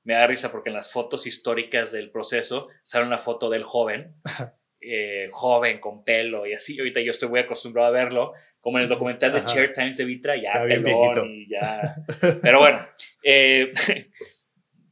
me 0.08 0.14
da 0.14 0.26
risa 0.26 0.50
porque 0.50 0.70
en 0.70 0.74
las 0.74 0.90
fotos 0.90 1.26
históricas 1.26 1.92
del 1.92 2.10
proceso 2.10 2.68
sale 2.82 3.06
una 3.06 3.18
foto 3.18 3.50
del 3.50 3.62
joven, 3.62 4.14
eh, 4.80 5.28
joven 5.32 5.80
con 5.80 6.02
pelo 6.02 6.46
y 6.46 6.54
así. 6.54 6.78
Ahorita 6.78 7.00
yo 7.00 7.10
estoy 7.10 7.28
muy 7.28 7.40
acostumbrado 7.40 7.88
a 7.88 7.92
verlo, 7.92 8.32
como 8.58 8.78
en 8.78 8.84
el 8.84 8.88
documental 8.88 9.32
de 9.32 9.44
Chair 9.44 9.72
Times 9.72 9.96
de 9.98 10.04
Vitra, 10.06 10.34
ya 10.40 10.62
pelón 10.66 11.30
y 11.30 11.48
ya. 11.48 11.96
Pero 12.42 12.60
bueno, 12.60 12.86
eh, 13.22 13.70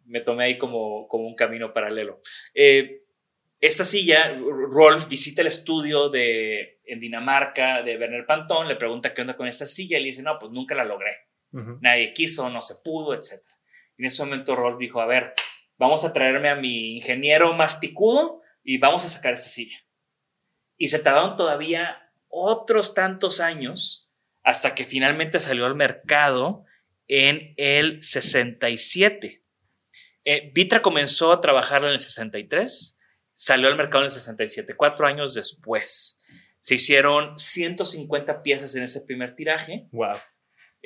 me 0.04 0.20
tomé 0.20 0.44
ahí 0.44 0.58
como, 0.58 1.08
como 1.08 1.26
un 1.26 1.34
camino 1.34 1.72
paralelo. 1.72 2.20
Eh, 2.54 3.02
esta 3.58 3.84
silla, 3.84 4.34
Rolf 4.34 5.08
visita 5.08 5.40
el 5.40 5.48
estudio 5.48 6.10
de, 6.10 6.80
en 6.84 7.00
Dinamarca 7.00 7.82
de 7.82 7.96
Werner 7.96 8.26
Pantón, 8.26 8.68
le 8.68 8.76
pregunta 8.76 9.14
qué 9.14 9.22
onda 9.22 9.34
con 9.34 9.48
esta 9.48 9.66
silla 9.66 9.96
y 9.98 10.02
le 10.02 10.06
dice, 10.06 10.22
no, 10.22 10.38
pues 10.38 10.52
nunca 10.52 10.74
la 10.74 10.84
logré. 10.84 11.10
Nadie 11.80 12.12
quiso, 12.12 12.50
no 12.50 12.60
se 12.60 12.74
pudo, 12.84 13.14
etc. 13.14 13.40
En 13.98 14.04
ese 14.04 14.24
momento 14.24 14.56
Rolf 14.56 14.78
dijo, 14.78 15.00
a 15.00 15.06
ver, 15.06 15.34
vamos 15.78 16.04
a 16.04 16.12
traerme 16.12 16.48
a 16.48 16.56
mi 16.56 16.96
ingeniero 16.96 17.52
más 17.54 17.76
picudo 17.76 18.42
y 18.62 18.78
vamos 18.78 19.04
a 19.04 19.08
sacar 19.08 19.34
esta 19.34 19.48
silla. 19.48 19.78
Y 20.76 20.88
se 20.88 20.98
tardaron 20.98 21.36
todavía 21.36 22.10
otros 22.28 22.94
tantos 22.94 23.40
años 23.40 24.10
hasta 24.42 24.74
que 24.74 24.84
finalmente 24.84 25.40
salió 25.40 25.66
al 25.66 25.74
mercado 25.74 26.64
en 27.08 27.54
el 27.56 28.02
67. 28.02 29.42
Eh, 30.24 30.50
Vitra 30.52 30.82
comenzó 30.82 31.32
a 31.32 31.40
trabajar 31.40 31.84
en 31.84 31.90
el 31.90 32.00
63 32.00 32.96
Salió 33.38 33.68
al 33.68 33.76
mercado 33.76 33.98
en 33.98 34.06
el 34.06 34.10
67, 34.10 34.76
cuatro 34.76 35.06
años 35.06 35.34
después. 35.34 36.22
Se 36.58 36.76
hicieron 36.76 37.38
150 37.38 38.42
piezas 38.42 38.74
en 38.74 38.82
ese 38.82 39.02
primer 39.02 39.34
tiraje. 39.34 39.88
Wow. 39.92 40.16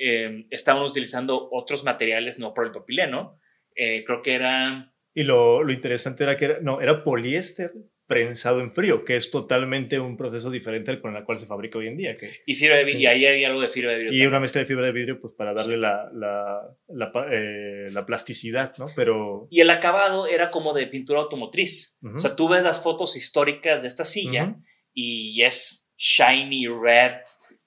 Eh, 0.03 0.47
estaban 0.49 0.81
utilizando 0.81 1.49
otros 1.51 1.83
materiales, 1.83 2.39
no 2.39 2.55
por 2.55 2.65
el 2.65 2.71
propileno. 2.71 3.39
Eh, 3.75 4.03
creo 4.03 4.21
que 4.23 4.33
era... 4.33 4.91
Y 5.13 5.23
lo, 5.23 5.61
lo, 5.63 5.71
interesante 5.71 6.23
era 6.23 6.37
que 6.37 6.45
era, 6.45 6.59
no, 6.61 6.81
era 6.81 7.03
poliéster 7.03 7.71
prensado 8.07 8.61
en 8.61 8.71
frío, 8.71 9.05
que 9.05 9.15
es 9.15 9.29
totalmente 9.29 9.99
un 9.99 10.17
proceso 10.17 10.49
diferente 10.49 10.89
al 10.91 10.99
con 11.01 11.15
el 11.15 11.23
cual 11.23 11.37
se 11.37 11.45
fabrica 11.45 11.77
hoy 11.77 11.87
en 11.87 11.97
día. 11.97 12.17
Que, 12.17 12.41
y 12.45 12.55
fibra 12.55 12.77
de 12.77 12.83
vidrio, 12.83 12.99
sí. 12.99 13.03
y 13.03 13.05
ahí 13.05 13.25
había 13.25 13.47
algo 13.47 13.61
de 13.61 13.67
fibra 13.67 13.91
de 13.91 13.97
vidrio. 13.99 14.11
Y 14.11 14.15
también. 14.15 14.29
una 14.29 14.39
mezcla 14.39 14.59
de 14.61 14.67
fibra 14.67 14.85
de 14.87 14.91
vidrio, 14.91 15.21
pues 15.21 15.33
para 15.37 15.53
darle 15.53 15.75
sí. 15.75 15.81
la, 15.81 16.09
la, 16.11 16.61
la, 16.87 17.11
eh, 17.31 17.85
la, 17.91 18.05
plasticidad, 18.05 18.73
¿no? 18.79 18.87
Pero... 18.95 19.47
Y 19.51 19.61
el 19.61 19.69
acabado 19.69 20.27
era 20.27 20.49
como 20.49 20.73
de 20.73 20.87
pintura 20.87 21.21
automotriz. 21.21 21.99
Uh 22.01 22.07
-huh. 22.07 22.15
O 22.15 22.19
sea, 22.19 22.35
tú 22.35 22.49
ves 22.49 22.65
las 22.65 22.83
fotos 22.83 23.15
históricas 23.15 23.81
de 23.83 23.87
esta 23.87 24.03
silla 24.03 24.43
uh 24.45 24.47
-huh. 24.47 24.63
y 24.93 25.43
es 25.43 25.89
shiny 25.95 26.67
red. 26.67 27.13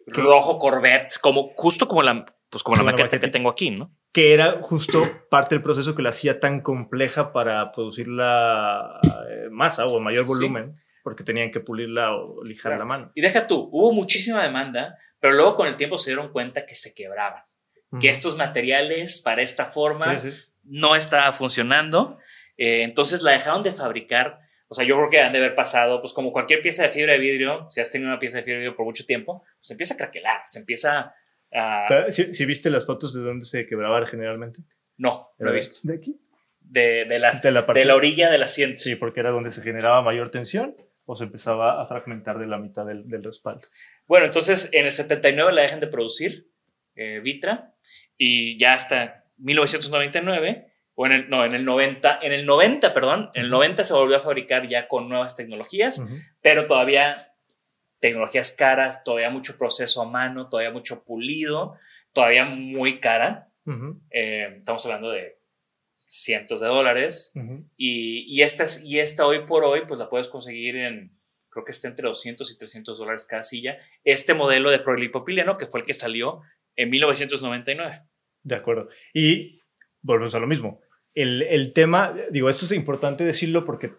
Rojo 0.07 0.59
Corvette, 0.59 1.19
como, 1.21 1.53
justo 1.57 1.89
como 1.89 2.03
la, 2.03 2.27
pues 2.51 2.63
como 2.63 2.77
la 2.77 2.83
maqueta, 2.83 3.05
maqueta 3.05 3.21
que 3.21 3.31
tengo 3.31 3.51
aquí, 3.51 3.71
¿no? 3.71 3.91
que 4.15 4.33
era 4.33 4.61
justo 4.63 5.27
parte 5.29 5.57
del 5.57 5.63
proceso 5.63 5.97
que 5.97 6.03
la 6.03 6.11
hacía 6.11 6.39
tan 6.39 6.61
compleja 6.61 7.33
para 7.33 7.73
producir 7.73 8.07
la 8.07 9.01
eh, 9.29 9.49
masa 9.51 9.87
o 9.87 9.99
mayor 9.99 10.25
volumen, 10.25 10.73
sí. 10.73 11.01
porque 11.03 11.25
tenían 11.25 11.51
que 11.51 11.59
pulirla 11.59 12.15
o 12.15 12.41
lijar 12.45 12.71
claro. 12.71 12.79
la 12.79 12.85
mano. 12.85 13.13
Y 13.17 13.21
deja 13.21 13.49
tú, 13.49 13.69
hubo 13.73 13.93
muchísima 13.93 14.41
demanda, 14.41 14.97
pero 15.19 15.35
luego 15.35 15.57
con 15.57 15.67
el 15.67 15.75
tiempo 15.75 15.99
se 15.99 16.11
dieron 16.11 16.31
cuenta 16.31 16.65
que 16.65 16.77
se 16.77 16.95
quebraban, 16.95 17.43
uh 17.91 17.97
-huh. 17.97 18.01
que 18.01 18.09
estos 18.09 18.37
materiales 18.37 19.21
para 19.21 19.43
esta 19.43 19.65
forma 19.65 20.21
sí, 20.21 20.31
sí. 20.31 20.39
no 20.63 20.95
estaban 20.95 21.35
funcionando, 21.35 22.17
eh, 22.57 22.85
entonces 22.85 23.21
la 23.23 23.33
dejaron 23.33 23.65
de 23.65 23.73
fabricar. 23.73 24.44
O 24.75 24.77
sea, 24.77 24.85
yo 24.85 24.97
creo 24.97 25.09
que 25.09 25.21
han 25.21 25.33
de 25.33 25.39
haber 25.39 25.55
pasado, 25.55 26.01
pues 26.01 26.13
como 26.13 26.33
cualquier 26.33 26.61
pieza 26.61 26.83
de 26.83 26.91
fibra 26.91 27.13
de 27.13 27.21
vidrio, 27.21 27.69
si 27.71 27.81
has 27.81 27.91
tenido 27.91 28.11
una 28.11 28.19
pieza 28.19 28.39
de 28.39 28.43
fibra 28.43 28.57
de 28.57 28.65
vidrio 28.65 28.77
por 28.77 28.85
mucho 28.85 29.07
tiempo, 29.07 29.45
pues 29.61 29.71
empieza 29.71 29.95
a 29.95 29.97
craquelar, 29.97 30.43
se 30.47 30.59
empieza 30.59 31.15
¿Si, 32.11 32.35
¿Si, 32.35 32.47
viste 32.47 32.69
las 32.71 32.87
fotos 32.87 33.15
de 33.15 33.21
dónde 33.21 33.45
se 33.45 33.67
quebraba 33.67 34.05
generalmente? 34.07 34.63
No, 34.97 35.31
no 35.39 35.51
he 35.51 35.55
visto. 35.55 35.87
¿De 35.87 35.95
aquí? 35.95 36.21
De, 36.61 37.05
de, 37.05 37.19
la, 37.19 37.33
de, 37.33 37.53
la, 37.53 37.63
de 37.63 37.85
la 37.85 37.95
orilla 37.95 38.31
del 38.31 38.43
asiento. 38.43 38.79
Sí, 38.79 38.97
porque 38.97 39.21
era 39.21 39.31
donde 39.31 39.53
se 39.53 39.63
generaba 39.63 40.03
mayor 40.03 40.31
tensión 40.31 40.75
o 41.05 41.15
se 41.15 41.25
empezaba 41.25 41.81
a 41.81 41.87
fragmentar 41.87 42.39
de 42.39 42.47
la 42.47 42.59
mitad 42.59 42.85
del, 42.85 43.09
del 43.09 43.23
respaldo. 43.23 43.63
Bueno, 44.07 44.27
entonces 44.27 44.71
en 44.73 44.87
el 44.87 44.91
79 44.91 45.53
la 45.53 45.63
dejan 45.63 45.81
de 45.81 45.87
producir, 45.87 46.49
eh, 46.97 47.21
Vitra, 47.23 47.75
y 48.17 48.59
ya 48.59 48.73
hasta 48.73 49.25
1999, 49.37 50.73
o 50.97 51.07
en 51.07 51.13
el, 51.13 51.31
no, 51.31 51.45
en 51.45 51.55
el 51.55 51.65
90, 51.65 52.21
en 52.23 52.33
el 52.33 52.47
90, 52.47 52.95
perdón, 52.95 53.31
en 53.35 53.45
el 53.45 53.51
90 53.51 53.83
se 53.85 53.95
volvió 53.95 54.17
a 54.17 54.21
fabricar 54.21 54.69
ya 54.69 54.87
con 54.87 55.09
nuevas 55.09 55.35
tecnologías, 55.35 55.99
uh 55.99 56.03
-huh. 56.07 56.23
pero 56.41 56.67
todavía 56.67 57.33
tecnologías 58.01 58.53
caras, 58.53 59.03
todavía 59.03 59.31
mucho 59.31 59.57
proceso 59.57 60.03
a 60.03 60.11
mano, 60.11 60.49
todavía 60.49 60.71
mucho 60.71 61.05
pulido, 61.05 61.77
todavía 62.13 62.45
muy 62.45 63.01
cara. 63.01 63.49
Uh 63.65 63.73
-huh. 63.73 64.01
eh, 64.11 64.55
estamos 64.59 64.85
hablando 64.85 65.11
de 65.11 65.39
cientos 66.07 66.61
de 66.61 66.69
dólares. 66.69 67.33
Uh 67.35 67.41
-huh. 67.41 67.65
y, 67.77 68.25
y, 68.29 68.43
esta, 68.43 68.67
y 68.85 68.99
esta 68.99 69.27
hoy 69.27 69.47
por 69.47 69.65
hoy, 69.65 69.83
pues 69.89 69.99
la 69.99 70.09
puedes 70.09 70.29
conseguir 70.29 70.77
en, 70.77 71.19
creo 71.49 71.65
que 71.65 71.73
está 71.73 71.89
entre 71.89 72.07
200 72.07 72.51
y 72.53 72.59
300 72.59 72.99
dólares 72.99 73.27
cada 73.27 73.43
silla. 73.43 73.79
Este 74.05 74.35
modelo 74.35 74.71
de 74.71 74.81
polipropileno, 74.81 75.57
que 75.57 75.67
fue 75.67 75.81
el 75.81 75.87
que 75.87 75.95
salió 75.95 76.43
en 76.77 76.91
1999. 76.91 78.03
De 78.43 78.55
acuerdo. 78.55 78.89
Y 79.13 79.61
volvemos 80.03 80.35
a 80.35 80.41
lo 80.41 80.47
mismo. 80.47 80.81
El, 81.15 81.43
el 81.43 81.73
tema, 81.73 82.15
digo, 82.31 82.51
esto 82.51 82.65
es 82.65 82.73
importante 82.73 83.25
decirlo 83.25 83.65
porque 83.65 83.93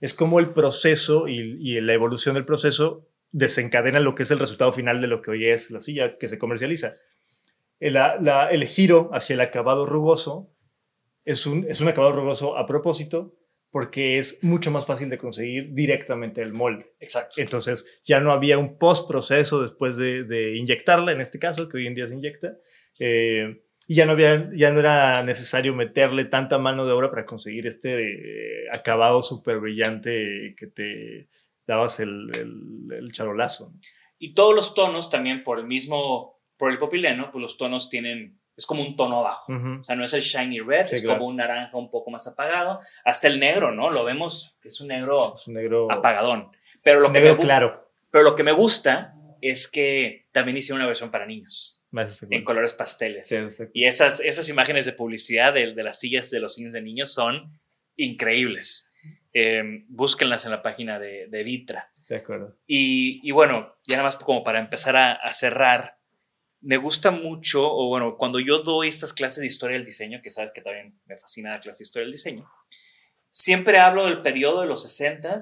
es 0.00 0.14
como 0.14 0.40
el 0.40 0.50
proceso 0.50 1.28
y, 1.28 1.56
y 1.60 1.80
la 1.80 1.94
evolución 1.94 2.34
del 2.34 2.44
proceso 2.44 3.06
desencadena 3.32 4.00
lo 4.00 4.14
que 4.14 4.24
es 4.24 4.30
el 4.30 4.38
resultado 4.38 4.72
final 4.72 5.00
de 5.00 5.06
lo 5.06 5.22
que 5.22 5.30
hoy 5.30 5.46
es 5.48 5.70
la 5.70 5.80
silla 5.80 6.18
que 6.18 6.28
se 6.28 6.38
comercializa. 6.38 6.94
El, 7.78 7.94
la, 7.94 8.48
el 8.50 8.66
giro 8.66 9.10
hacia 9.12 9.34
el 9.34 9.40
acabado 9.40 9.86
rugoso 9.86 10.50
es 11.24 11.46
un, 11.46 11.66
es 11.68 11.80
un 11.80 11.88
acabado 11.88 12.12
rugoso 12.12 12.56
a 12.56 12.66
propósito 12.66 13.34
porque 13.70 14.18
es 14.18 14.42
mucho 14.42 14.70
más 14.70 14.84
fácil 14.84 15.08
de 15.08 15.18
conseguir 15.18 15.72
directamente 15.72 16.42
el 16.42 16.52
molde. 16.52 16.86
Exacto. 16.98 17.40
Entonces 17.40 18.02
ya 18.04 18.20
no 18.20 18.32
había 18.32 18.58
un 18.58 18.78
postproceso 18.78 19.62
después 19.62 19.96
de, 19.96 20.24
de, 20.24 20.56
inyectarla, 20.56 21.12
en 21.12 21.20
este 21.20 21.38
caso, 21.38 21.68
que 21.68 21.76
hoy 21.76 21.86
en 21.86 21.94
día 21.94 22.08
se 22.08 22.14
inyecta, 22.14 22.56
eh, 22.98 23.62
y 23.90 23.96
ya 23.96 24.06
no, 24.06 24.12
había, 24.12 24.48
ya 24.54 24.70
no 24.70 24.78
era 24.78 25.24
necesario 25.24 25.74
meterle 25.74 26.24
tanta 26.24 26.58
mano 26.58 26.86
de 26.86 26.92
obra 26.92 27.10
para 27.10 27.26
conseguir 27.26 27.66
este 27.66 28.62
eh, 28.62 28.68
acabado 28.70 29.20
súper 29.20 29.58
brillante 29.58 30.54
que 30.56 30.68
te, 30.68 31.28
dabas 31.66 31.98
el, 31.98 32.30
el, 32.36 32.96
el 32.96 33.10
charolazo. 33.10 33.72
Y 34.16 34.32
todos 34.32 34.54
los 34.54 34.74
tonos 34.74 35.10
también 35.10 35.42
por 35.42 35.58
el 35.58 35.66
mismo, 35.66 36.38
por 36.56 36.70
el 36.70 36.78
popileno, 36.78 37.32
pues 37.32 37.42
los 37.42 37.58
tonos 37.58 37.90
tienen, 37.90 38.38
es 38.56 38.64
como 38.64 38.82
un 38.82 38.94
tono 38.94 39.24
bajo. 39.24 39.52
Uh 39.52 39.56
-huh. 39.56 39.80
O 39.80 39.84
sea, 39.84 39.96
no 39.96 40.04
es 40.04 40.14
el 40.14 40.20
shiny 40.20 40.60
red, 40.60 40.86
sí, 40.86 40.94
es 40.94 41.02
claro. 41.02 41.18
como 41.18 41.28
un 41.28 41.38
naranja 41.38 41.76
un 41.76 41.90
poco 41.90 42.12
más 42.12 42.28
apagado. 42.28 42.78
Hasta 43.04 43.26
el 43.26 43.40
negro, 43.40 43.72
¿no? 43.72 43.90
Lo 43.90 44.04
vemos, 44.04 44.56
es 44.62 44.80
un 44.80 44.86
negro, 44.86 45.34
es 45.34 45.48
un 45.48 45.54
negro 45.54 45.90
apagadón. 45.90 46.52
Pero 46.84 47.00
lo, 47.00 47.10
negro 47.10 47.32
que 47.32 47.38
me, 47.38 47.44
claro. 47.44 47.90
pero 48.12 48.22
lo 48.22 48.36
que 48.36 48.44
me 48.44 48.52
gusta 48.52 49.16
es 49.40 49.68
que 49.68 50.28
también 50.30 50.56
hicieron 50.56 50.78
una 50.80 50.86
versión 50.86 51.10
para 51.10 51.26
niños. 51.26 51.79
En 52.30 52.44
colores 52.44 52.72
pasteles. 52.72 53.28
Sí, 53.28 53.36
y 53.72 53.86
esas, 53.86 54.20
esas 54.20 54.48
imágenes 54.48 54.86
de 54.86 54.92
publicidad 54.92 55.52
de, 55.52 55.74
de 55.74 55.82
las 55.82 55.98
sillas 55.98 56.30
de 56.30 56.40
los 56.40 56.54
cines 56.54 56.72
de 56.72 56.82
niños 56.82 57.12
son 57.12 57.60
increíbles 57.96 58.90
eh, 59.32 59.84
búsquenlas 59.88 60.44
en 60.44 60.50
la 60.50 60.62
página 60.62 60.98
de, 60.98 61.28
de 61.28 61.42
Vitra. 61.42 61.88
De 62.08 62.16
acuerdo. 62.16 62.56
Y, 62.66 63.20
y, 63.22 63.30
bueno, 63.30 63.76
ya 63.86 63.96
nada 63.96 64.08
más 64.08 64.16
como 64.16 64.42
para 64.42 64.58
empezar 64.58 64.96
a, 64.96 65.12
a, 65.12 65.32
cerrar, 65.32 65.98
me 66.60 66.76
gusta 66.76 67.10
mucho, 67.10 67.62
o 67.72 67.88
bueno, 67.88 68.16
cuando 68.16 68.40
yo 68.40 68.60
doy 68.62 68.88
estas 68.88 69.12
clases 69.12 69.40
de 69.40 69.46
historia 69.46 69.76
del 69.76 69.86
diseño, 69.86 70.20
que 70.22 70.30
sabes 70.30 70.52
que 70.52 70.60
también 70.60 71.00
me 71.06 71.16
fascina 71.16 71.50
la 71.50 71.60
clase 71.60 71.78
de 71.78 71.86
historia 71.86 72.04
del 72.06 72.12
diseño, 72.12 72.50
siempre 73.30 73.78
hablo 73.78 74.06
del 74.06 74.22
periodo 74.22 74.62
de 74.62 74.66
los 74.66 74.82
60 74.82 75.36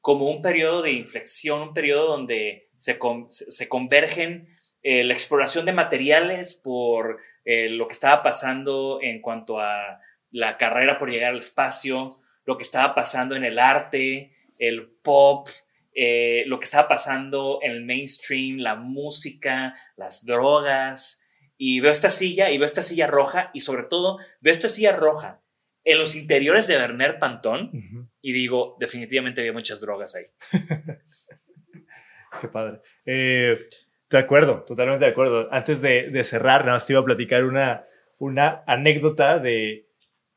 como 0.00 0.28
un 0.28 0.42
periodo 0.42 0.82
de 0.82 0.90
inflexión, 0.90 1.62
un 1.62 1.72
periodo 1.72 2.08
donde 2.08 2.70
se, 2.76 2.98
con, 2.98 3.30
se, 3.30 3.50
se 3.52 3.68
convergen 3.68 4.51
eh, 4.82 5.04
la 5.04 5.14
exploración 5.14 5.66
de 5.66 5.72
materiales, 5.72 6.54
por 6.54 7.20
eh, 7.44 7.68
lo 7.68 7.86
que 7.86 7.94
estaba 7.94 8.22
pasando 8.22 8.98
en 9.02 9.20
cuanto 9.20 9.60
a 9.60 10.00
la 10.30 10.56
carrera 10.56 10.98
por 10.98 11.10
llegar 11.10 11.32
al 11.32 11.38
espacio, 11.38 12.20
lo 12.44 12.56
que 12.56 12.64
estaba 12.64 12.94
pasando 12.94 13.36
en 13.36 13.44
el 13.44 13.58
arte, 13.58 14.32
el 14.58 14.90
pop, 15.02 15.48
eh, 15.94 16.44
lo 16.46 16.58
que 16.58 16.64
estaba 16.64 16.88
pasando 16.88 17.60
en 17.62 17.72
el 17.72 17.84
mainstream, 17.84 18.58
la 18.58 18.74
música, 18.74 19.74
las 19.96 20.24
drogas. 20.24 21.22
Y 21.56 21.80
veo 21.80 21.92
esta 21.92 22.10
silla 22.10 22.50
y 22.50 22.58
veo 22.58 22.64
esta 22.64 22.82
silla 22.82 23.06
roja 23.06 23.50
y 23.54 23.60
sobre 23.60 23.84
todo 23.84 24.18
veo 24.40 24.50
esta 24.50 24.68
silla 24.68 24.96
roja 24.96 25.42
en 25.84 25.98
los 25.98 26.16
interiores 26.16 26.66
de 26.66 26.76
Werner 26.76 27.18
Pantón 27.18 28.10
y 28.20 28.32
digo, 28.32 28.76
definitivamente 28.80 29.40
había 29.40 29.52
muchas 29.52 29.80
drogas 29.80 30.14
ahí. 30.14 30.24
Qué 32.40 32.48
padre. 32.48 32.80
Eh, 33.04 33.58
de 34.16 34.24
acuerdo, 34.24 34.64
totalmente 34.66 35.04
de 35.04 35.10
acuerdo. 35.10 35.48
Antes 35.52 35.80
de, 35.82 36.10
de, 36.10 36.24
cerrar, 36.24 36.62
nada 36.62 36.74
más 36.74 36.86
te 36.86 36.92
iba 36.92 37.00
a 37.00 37.04
platicar 37.04 37.44
una, 37.44 37.84
una 38.18 38.62
anécdota 38.66 39.38
de... 39.38 39.88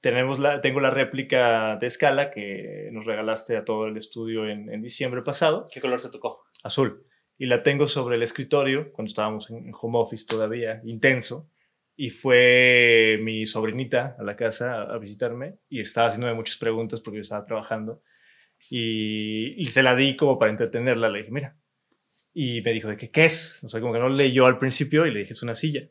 Tenemos 0.01 0.37
la, 0.37 0.61
tengo 0.61 0.79
la 0.79 0.91
réplica 0.91 1.77
de 1.77 1.87
escala 1.87 2.29
que 2.29 2.89
nos 2.91 3.05
regalaste 3.05 3.57
a 3.57 3.65
todo 3.65 3.87
el 3.87 3.97
estudio 3.97 4.47
en, 4.47 4.71
en 4.71 4.81
diciembre 4.81 5.23
pasado. 5.23 5.67
¿Qué 5.73 5.81
color 5.81 5.99
te 5.99 6.09
tocó? 6.09 6.43
Azul. 6.63 7.03
Y 7.37 7.47
la 7.47 7.63
tengo 7.63 7.87
sobre 7.87 8.15
el 8.15 8.23
escritorio, 8.23 8.91
cuando 8.93 9.09
estábamos 9.09 9.49
en 9.49 9.71
home 9.73 9.97
office 9.97 10.25
todavía, 10.27 10.79
intenso 10.83 11.49
y 11.97 12.09
fue 12.09 13.17
mi 13.21 13.45
sobrinita 13.45 14.15
a 14.19 14.23
la 14.23 14.35
casa 14.35 14.81
a, 14.83 14.97
visitarme 14.97 15.57
y 15.69 15.79
estaba 15.79 16.07
haciéndome 16.07 16.33
muchas 16.33 16.57
preguntas 16.57 17.01
porque 17.01 17.17
yo 17.17 17.21
estaba 17.21 17.45
trabajando 17.45 18.01
y, 18.69 19.53
y, 19.61 19.65
se 19.65 19.83
la 19.83 19.95
di 19.95 20.15
como 20.15 20.37
para 20.39 20.51
entretenerla, 20.51 21.09
le 21.09 21.19
dije, 21.19 21.31
mira, 21.31 21.57
y 22.37 22.61
me 22.61 22.73
dijo, 22.73 22.89
¿de 22.89 22.97
qué, 22.97 23.09
qué 23.09 23.25
es? 23.25 23.63
O 23.63 23.69
sea, 23.69 23.79
como 23.79 23.93
que 23.93 23.99
no 23.99 24.09
leyó 24.09 24.45
al 24.45 24.59
principio 24.59 25.05
y 25.05 25.11
le 25.11 25.21
dije, 25.21 25.33
es 25.33 25.41
una 25.41 25.55
silla. 25.55 25.87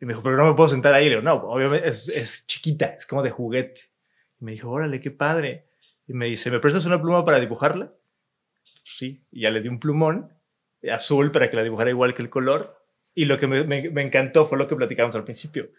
Y 0.00 0.06
me 0.06 0.14
dijo, 0.14 0.22
pero 0.22 0.38
no 0.38 0.46
me 0.46 0.54
puedo 0.54 0.68
sentar 0.68 0.94
ahí. 0.94 1.04
Le 1.04 1.10
digo, 1.10 1.22
no, 1.22 1.34
obviamente 1.34 1.86
es, 1.86 2.08
es 2.08 2.46
chiquita, 2.46 2.86
es 2.96 3.06
como 3.06 3.22
de 3.22 3.30
juguete. 3.30 3.82
Y 4.40 4.44
me 4.46 4.52
dijo, 4.52 4.70
órale, 4.70 5.00
qué 5.00 5.10
padre. 5.10 5.66
Y 6.08 6.14
me 6.14 6.26
dice, 6.26 6.50
¿me 6.50 6.60
prestas 6.60 6.86
una 6.86 7.00
pluma 7.00 7.26
para 7.26 7.40
dibujarla? 7.40 7.92
Sí, 8.84 9.22
y 9.30 9.42
ya 9.42 9.50
le 9.50 9.60
di 9.60 9.68
un 9.68 9.78
plumón 9.78 10.32
azul 10.90 11.30
para 11.30 11.50
que 11.50 11.56
la 11.56 11.62
dibujara 11.62 11.90
igual 11.90 12.14
que 12.14 12.22
el 12.22 12.30
color 12.30 12.82
y 13.14 13.26
lo 13.26 13.38
que 13.38 13.46
me, 13.46 13.64
me, 13.64 14.02
encantó 14.02 14.46
fue 14.46 14.56
lo 14.56 14.68
que 14.68 14.76
platicábamos 14.76 15.16
al 15.16 15.24
principio, 15.24 15.70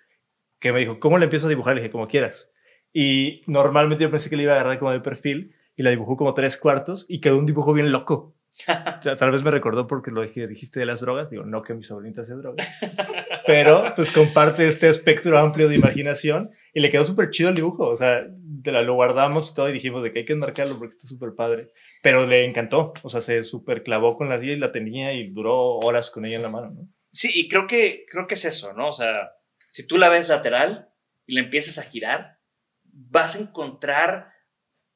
que 0.59 0.73
me 0.73 0.79
dijo, 0.79 0.99
¿cómo 0.99 1.17
le 1.17 1.25
empiezo 1.25 1.47
a 1.47 1.49
dibujar? 1.49 1.75
Le 1.75 1.81
dije, 1.81 1.91
como 1.91 2.07
quieras. 2.07 2.51
Y 2.93 3.41
normalmente 3.47 4.03
yo 4.03 4.11
pensé 4.11 4.29
que 4.29 4.37
le 4.37 4.43
iba 4.43 4.53
a 4.53 4.55
agarrar 4.57 4.77
como 4.77 4.91
de 4.91 4.99
perfil 4.99 5.55
y 5.75 5.83
la 5.83 5.89
dibujó 5.89 6.17
como 6.17 6.33
tres 6.33 6.57
cuartos 6.57 7.05
y 7.09 7.19
quedó 7.19 7.37
un 7.37 7.45
dibujo 7.45 7.73
bien 7.73 7.91
loco. 7.91 8.36
tal 9.19 9.31
vez 9.31 9.43
me 9.43 9.51
recordó 9.51 9.87
porque 9.87 10.11
lo 10.11 10.21
dijiste 10.21 10.79
de 10.79 10.85
las 10.85 11.01
drogas. 11.01 11.29
Digo, 11.29 11.43
no 11.43 11.61
que 11.61 11.73
mi 11.73 11.83
sobrinita 11.83 12.21
hace 12.21 12.35
drogas. 12.35 12.67
Pero 13.45 13.93
pues 13.95 14.11
comparte 14.11 14.67
este 14.67 14.89
espectro 14.89 15.37
amplio 15.37 15.67
de 15.69 15.75
imaginación 15.75 16.51
y 16.73 16.79
le 16.79 16.89
quedó 16.89 17.05
súper 17.05 17.29
chido 17.29 17.49
el 17.49 17.55
dibujo. 17.55 17.87
O 17.87 17.95
sea, 17.95 18.25
la, 18.65 18.81
lo 18.81 18.95
guardamos 18.95 19.53
todo 19.53 19.69
y 19.69 19.73
dijimos 19.73 20.03
de 20.03 20.11
que 20.11 20.19
hay 20.19 20.25
que 20.25 20.33
enmarcarlo 20.33 20.77
porque 20.77 20.95
está 20.95 21.07
súper 21.07 21.33
padre. 21.35 21.67
Pero 22.01 22.25
le 22.25 22.45
encantó. 22.45 22.93
O 23.03 23.09
sea, 23.09 23.21
se 23.21 23.43
súper 23.43 23.83
clavó 23.83 24.15
con 24.15 24.29
la 24.29 24.39
silla 24.39 24.53
y 24.53 24.59
la 24.59 24.71
tenía 24.71 25.13
y 25.13 25.29
duró 25.29 25.77
horas 25.77 26.09
con 26.09 26.25
ella 26.25 26.37
en 26.37 26.43
la 26.43 26.49
mano. 26.49 26.71
¿no? 26.71 26.87
Sí, 27.11 27.29
y 27.33 27.47
creo 27.47 27.67
que, 27.67 28.05
creo 28.09 28.27
que 28.27 28.35
es 28.35 28.45
eso, 28.45 28.73
¿no? 28.73 28.89
O 28.89 28.93
sea, 28.93 29.31
si 29.69 29.87
tú 29.87 29.97
la 29.97 30.09
ves 30.09 30.29
lateral 30.29 30.89
y 31.25 31.35
la 31.35 31.41
empiezas 31.41 31.77
a 31.77 31.83
girar, 31.83 32.39
vas 32.83 33.35
a 33.35 33.39
encontrar 33.39 34.31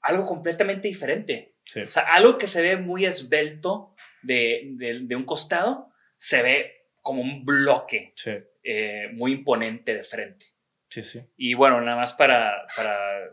algo 0.01 0.25
completamente 0.25 0.87
diferente. 0.87 1.50
O 1.85 1.89
sea, 1.89 2.03
algo 2.13 2.37
que 2.37 2.47
se 2.47 2.61
ve 2.61 2.77
muy 2.77 3.05
esbelto 3.05 3.95
de, 4.23 4.71
de, 4.73 5.15
un 5.15 5.25
costado, 5.25 5.91
se 6.17 6.41
ve 6.41 6.87
como 7.01 7.21
un 7.21 7.45
bloque 7.45 8.13
eh, 8.63 9.09
muy 9.13 9.33
imponente 9.33 9.93
de 9.93 10.03
frente. 10.03 10.45
Sí, 10.89 11.03
sí. 11.03 11.21
Y 11.37 11.53
bueno, 11.53 11.79
nada 11.81 11.97
más 11.97 12.11
para, 12.13 12.65
para 12.75 13.31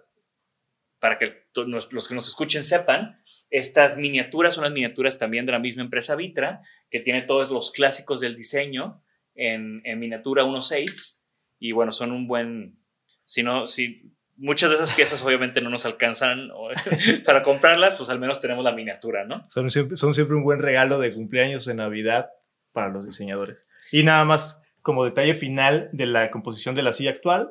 para 1.01 1.19
que 1.19 1.27
los 1.55 2.09
que 2.09 2.15
nos 2.15 2.29
escuchen 2.29 2.65
sepan, 2.65 3.23
estas 3.51 3.97
miniaturas 3.97 4.55
son 4.55 4.65
las 4.65 4.73
miniaturas 4.73 5.19
también 5.19 5.47
de 5.47 5.53
la 5.53 5.59
misma 5.59 5.83
empresa 5.83 6.17
Vitra, 6.17 6.63
que 6.91 7.01
tiene 7.01 7.23
todos 7.23 7.51
los 7.51 7.71
clásicos 7.71 8.21
del 8.21 8.35
diseño 8.35 9.03
en, 9.35 9.81
en 9.85 9.99
miniatura 9.99 10.45
1.6. 10.45 11.25
Y 11.61 11.73
bueno, 11.73 11.93
son 11.93 12.13
un 12.13 12.27
buen. 12.27 12.79
Si 13.25 13.43
no, 13.43 13.67
si 13.67 14.13
muchas 14.39 14.71
de 14.71 14.77
esas 14.77 14.93
piezas 14.93 15.23
obviamente 15.23 15.61
no 15.61 15.69
nos 15.69 15.85
alcanzan 15.85 16.49
para 17.25 17.43
comprarlas, 17.43 17.97
pues 17.97 18.09
al 18.09 18.21
menos 18.21 18.41
tenemos 18.41 18.65
la 18.65 18.73
miniatura, 18.73 19.25
¿no? 19.25 19.47
Son 19.51 19.69
siempre, 19.71 19.97
son 19.97 20.15
siempre 20.15 20.37
un 20.37 20.45
buen 20.45 20.61
regalo 20.61 20.99
de 20.99 21.13
cumpleaños 21.13 21.65
de 21.67 21.75
Navidad 21.75 22.31
para 22.73 22.89
los 22.89 23.05
diseñadores. 23.05 23.69
Y 23.91 24.05
nada 24.05 24.25
más, 24.25 24.63
como 24.81 25.05
detalle 25.05 25.35
final 25.35 25.91
de 25.93 26.07
la 26.07 26.31
composición 26.31 26.75
de 26.75 26.83
la 26.83 26.93
silla 26.93 27.11
actual, 27.11 27.51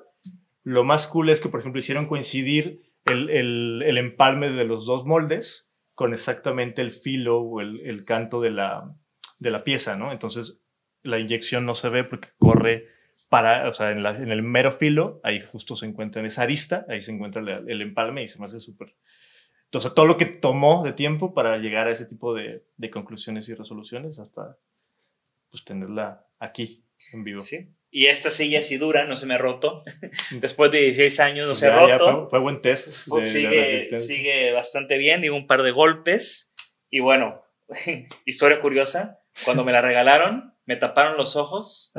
lo 0.63 0.83
más 0.83 1.07
cool 1.07 1.29
es 1.29 1.41
que, 1.41 1.49
por 1.49 1.59
ejemplo, 1.59 1.79
hicieron 1.79 2.07
coincidir 2.07 2.81
el, 3.05 3.29
el, 3.29 3.97
empalme 3.97 4.49
de 4.49 4.65
los 4.65 4.85
dos 4.85 5.05
moldes 5.05 5.71
con 5.93 6.13
exactamente 6.13 6.81
el 6.81 6.91
filo 6.91 7.39
o 7.39 7.61
el, 7.61 7.79
el 7.85 8.05
canto 8.05 8.41
de 8.41 8.51
la, 8.51 8.93
de 9.39 9.49
la, 9.49 9.63
pieza, 9.63 9.97
¿no? 9.97 10.11
Entonces 10.11 10.61
la 11.03 11.19
inyección 11.19 11.65
no 11.65 11.73
se 11.73 11.89
ve 11.89 12.03
porque 12.03 12.29
corre 12.37 12.87
para, 13.29 13.67
o 13.67 13.73
sea, 13.73 13.91
en, 13.91 14.05
en 14.05 14.31
el 14.31 14.41
mero 14.41 14.71
filo, 14.71 15.19
ahí 15.23 15.39
justo 15.39 15.75
se 15.75 15.85
encuentra 15.85 16.21
en 16.21 16.27
esa 16.27 16.43
arista, 16.43 16.85
ahí 16.87 17.01
se 17.01 17.11
encuentra 17.11 17.41
el, 17.41 17.81
empalme 17.81 18.23
y 18.23 18.27
se 18.27 18.39
me 18.39 18.45
hace 18.45 18.59
súper... 18.59 18.95
Entonces, 19.65 19.93
todo 19.93 20.05
lo 20.05 20.17
que 20.17 20.25
tomó 20.25 20.83
de 20.83 20.93
tiempo 20.93 21.33
para 21.33 21.57
llegar 21.57 21.87
a 21.87 21.91
ese 21.91 22.05
tipo 22.05 22.33
de, 22.33 22.63
de 22.77 22.89
conclusiones 22.89 23.49
y 23.49 23.53
resoluciones 23.53 24.17
hasta 24.17 24.57
pues 25.49 25.65
tenerla 25.65 26.25
aquí 26.39 26.85
en 27.11 27.23
vivo. 27.23 27.39
Sí. 27.39 27.69
Y 27.89 28.07
esta 28.07 28.29
silla 28.29 28.61
sí 28.61 28.77
dura, 28.77 29.05
no 29.05 29.15
se 29.15 29.25
me 29.25 29.35
ha 29.35 29.37
roto. 29.37 29.83
Después 30.31 30.71
de 30.71 30.79
16 30.81 31.19
años 31.19 31.47
no 31.47 31.55
se 31.55 31.67
ha 31.67 31.75
roto. 31.75 32.29
fue, 32.29 32.39
buen 32.39 32.61
test. 32.61 33.07
sigue, 33.25 33.93
sigue 33.93 34.51
bastante 34.53 34.97
bien, 34.97 35.23
y 35.23 35.29
un 35.29 35.47
par 35.47 35.63
de 35.63 35.71
golpes. 35.71 36.53
Y 36.89 36.99
bueno, 36.99 37.43
historia 38.25 38.59
curiosa, 38.59 39.19
cuando 39.43 39.65
me 39.65 39.71
la 39.71 39.81
regalaron, 39.81 40.53
me 40.65 40.75
taparon 40.75 41.17
los 41.17 41.35
ojos 41.35 41.93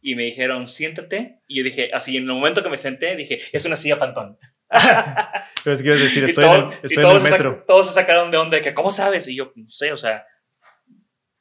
y 0.00 0.14
me 0.14 0.24
dijeron, 0.24 0.66
siéntate. 0.66 1.40
Y 1.46 1.58
yo 1.58 1.64
dije, 1.64 1.90
así 1.92 2.16
en 2.16 2.24
el 2.24 2.34
momento 2.34 2.62
que 2.62 2.70
me 2.70 2.76
senté, 2.76 3.16
dije, 3.16 3.38
es 3.52 3.64
una 3.64 3.76
silla 3.76 3.98
pantón. 3.98 4.38
Pero 5.64 5.76
decir, 5.76 6.24
estoy, 6.24 6.44
en 6.44 6.50
el, 6.50 6.72
estoy 6.82 7.04
en 7.04 7.10
el 7.10 7.22
metro. 7.22 7.64
todos 7.66 7.86
se 7.86 7.94
sacaron 7.94 8.30
de 8.30 8.36
onda 8.36 8.56
de 8.56 8.62
que, 8.62 8.74
¿cómo 8.74 8.90
sabes? 8.90 9.26
Y 9.28 9.36
yo, 9.36 9.52
no 9.54 9.68
sé, 9.70 9.92
o 9.92 9.96
sea, 9.96 10.26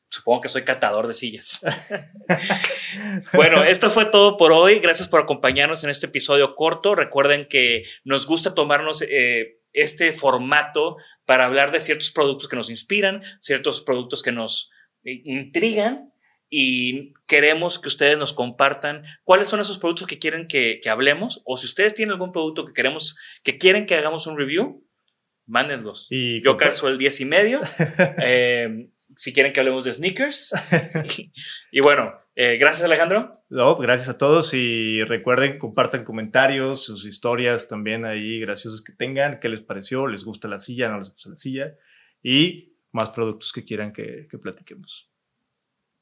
supongo 0.09 0.41
que 0.41 0.47
soy 0.47 0.63
catador 0.63 1.07
de 1.07 1.13
sillas. 1.13 1.61
bueno, 3.33 3.63
esto 3.63 3.89
fue 3.89 4.05
todo 4.05 4.37
por 4.37 4.51
hoy. 4.51 4.79
Gracias 4.79 5.07
por 5.07 5.21
acompañarnos 5.21 5.83
en 5.83 5.89
este 5.89 6.07
episodio 6.07 6.55
corto. 6.55 6.95
Recuerden 6.95 7.47
que 7.49 7.83
nos 8.05 8.25
gusta 8.25 8.55
tomarnos 8.55 9.01
eh, 9.01 9.59
este 9.73 10.13
formato 10.13 10.97
para 11.25 11.45
hablar 11.45 11.71
de 11.71 11.81
ciertos 11.81 12.11
productos 12.11 12.47
que 12.47 12.55
nos 12.55 12.69
inspiran, 12.69 13.21
ciertos 13.41 13.81
productos 13.81 14.23
que 14.23 14.31
nos 14.31 14.71
eh, 15.03 15.21
intrigan 15.25 16.13
y 16.49 17.13
queremos 17.27 17.79
que 17.79 17.89
ustedes 17.89 18.17
nos 18.17 18.33
compartan 18.33 19.03
cuáles 19.23 19.47
son 19.47 19.59
esos 19.59 19.79
productos 19.79 20.07
que 20.07 20.19
quieren 20.19 20.47
que, 20.47 20.79
hablemos 20.89 21.41
o 21.45 21.57
si 21.57 21.65
ustedes 21.65 21.93
tienen 21.93 22.13
algún 22.13 22.31
producto 22.31 22.65
que 22.65 22.73
queremos 22.73 23.17
que 23.43 23.57
quieren 23.57 23.85
que 23.85 23.95
hagamos 23.95 24.27
un 24.27 24.37
review 24.37 24.85
mándenlos. 25.45 26.07
Y 26.11 26.43
Yo 26.43 26.57
calzo 26.57 26.87
el 26.87 26.97
10 26.97 27.21
y 27.21 27.25
medio. 27.25 27.61
eh, 28.21 28.89
si 29.15 29.33
quieren 29.33 29.51
que 29.51 29.59
hablemos 29.59 29.83
de 29.83 29.93
sneakers. 29.93 30.53
y, 31.71 31.81
bueno, 31.81 32.13
eh, 32.35 32.57
gracias 32.57 32.85
Alejandro. 32.85 33.33
No, 33.49 33.75
gracias 33.77 34.09
a 34.09 34.17
todos 34.17 34.53
y 34.53 35.03
recuerden, 35.03 35.57
compartan 35.57 36.03
comentarios, 36.03 36.85
sus 36.85 37.05
historias 37.05 37.67
también 37.67 38.05
ahí 38.05 38.39
graciosas 38.39 38.81
que 38.81 38.93
tengan, 38.93 39.39
qué 39.39 39.49
les 39.49 39.63
pareció, 39.63 40.05
les 40.05 40.23
gusta 40.23 40.47
la 40.47 40.59
silla, 40.59 40.89
no 40.89 40.99
les 40.99 41.11
gusta 41.11 41.31
la 41.31 41.37
silla 41.37 41.75
y 42.21 42.75
más 42.91 43.09
productos 43.09 43.51
que 43.51 43.63
quieran 43.63 43.91
que, 43.91 44.27
que 44.29 44.37
platiquemos. 44.37 45.09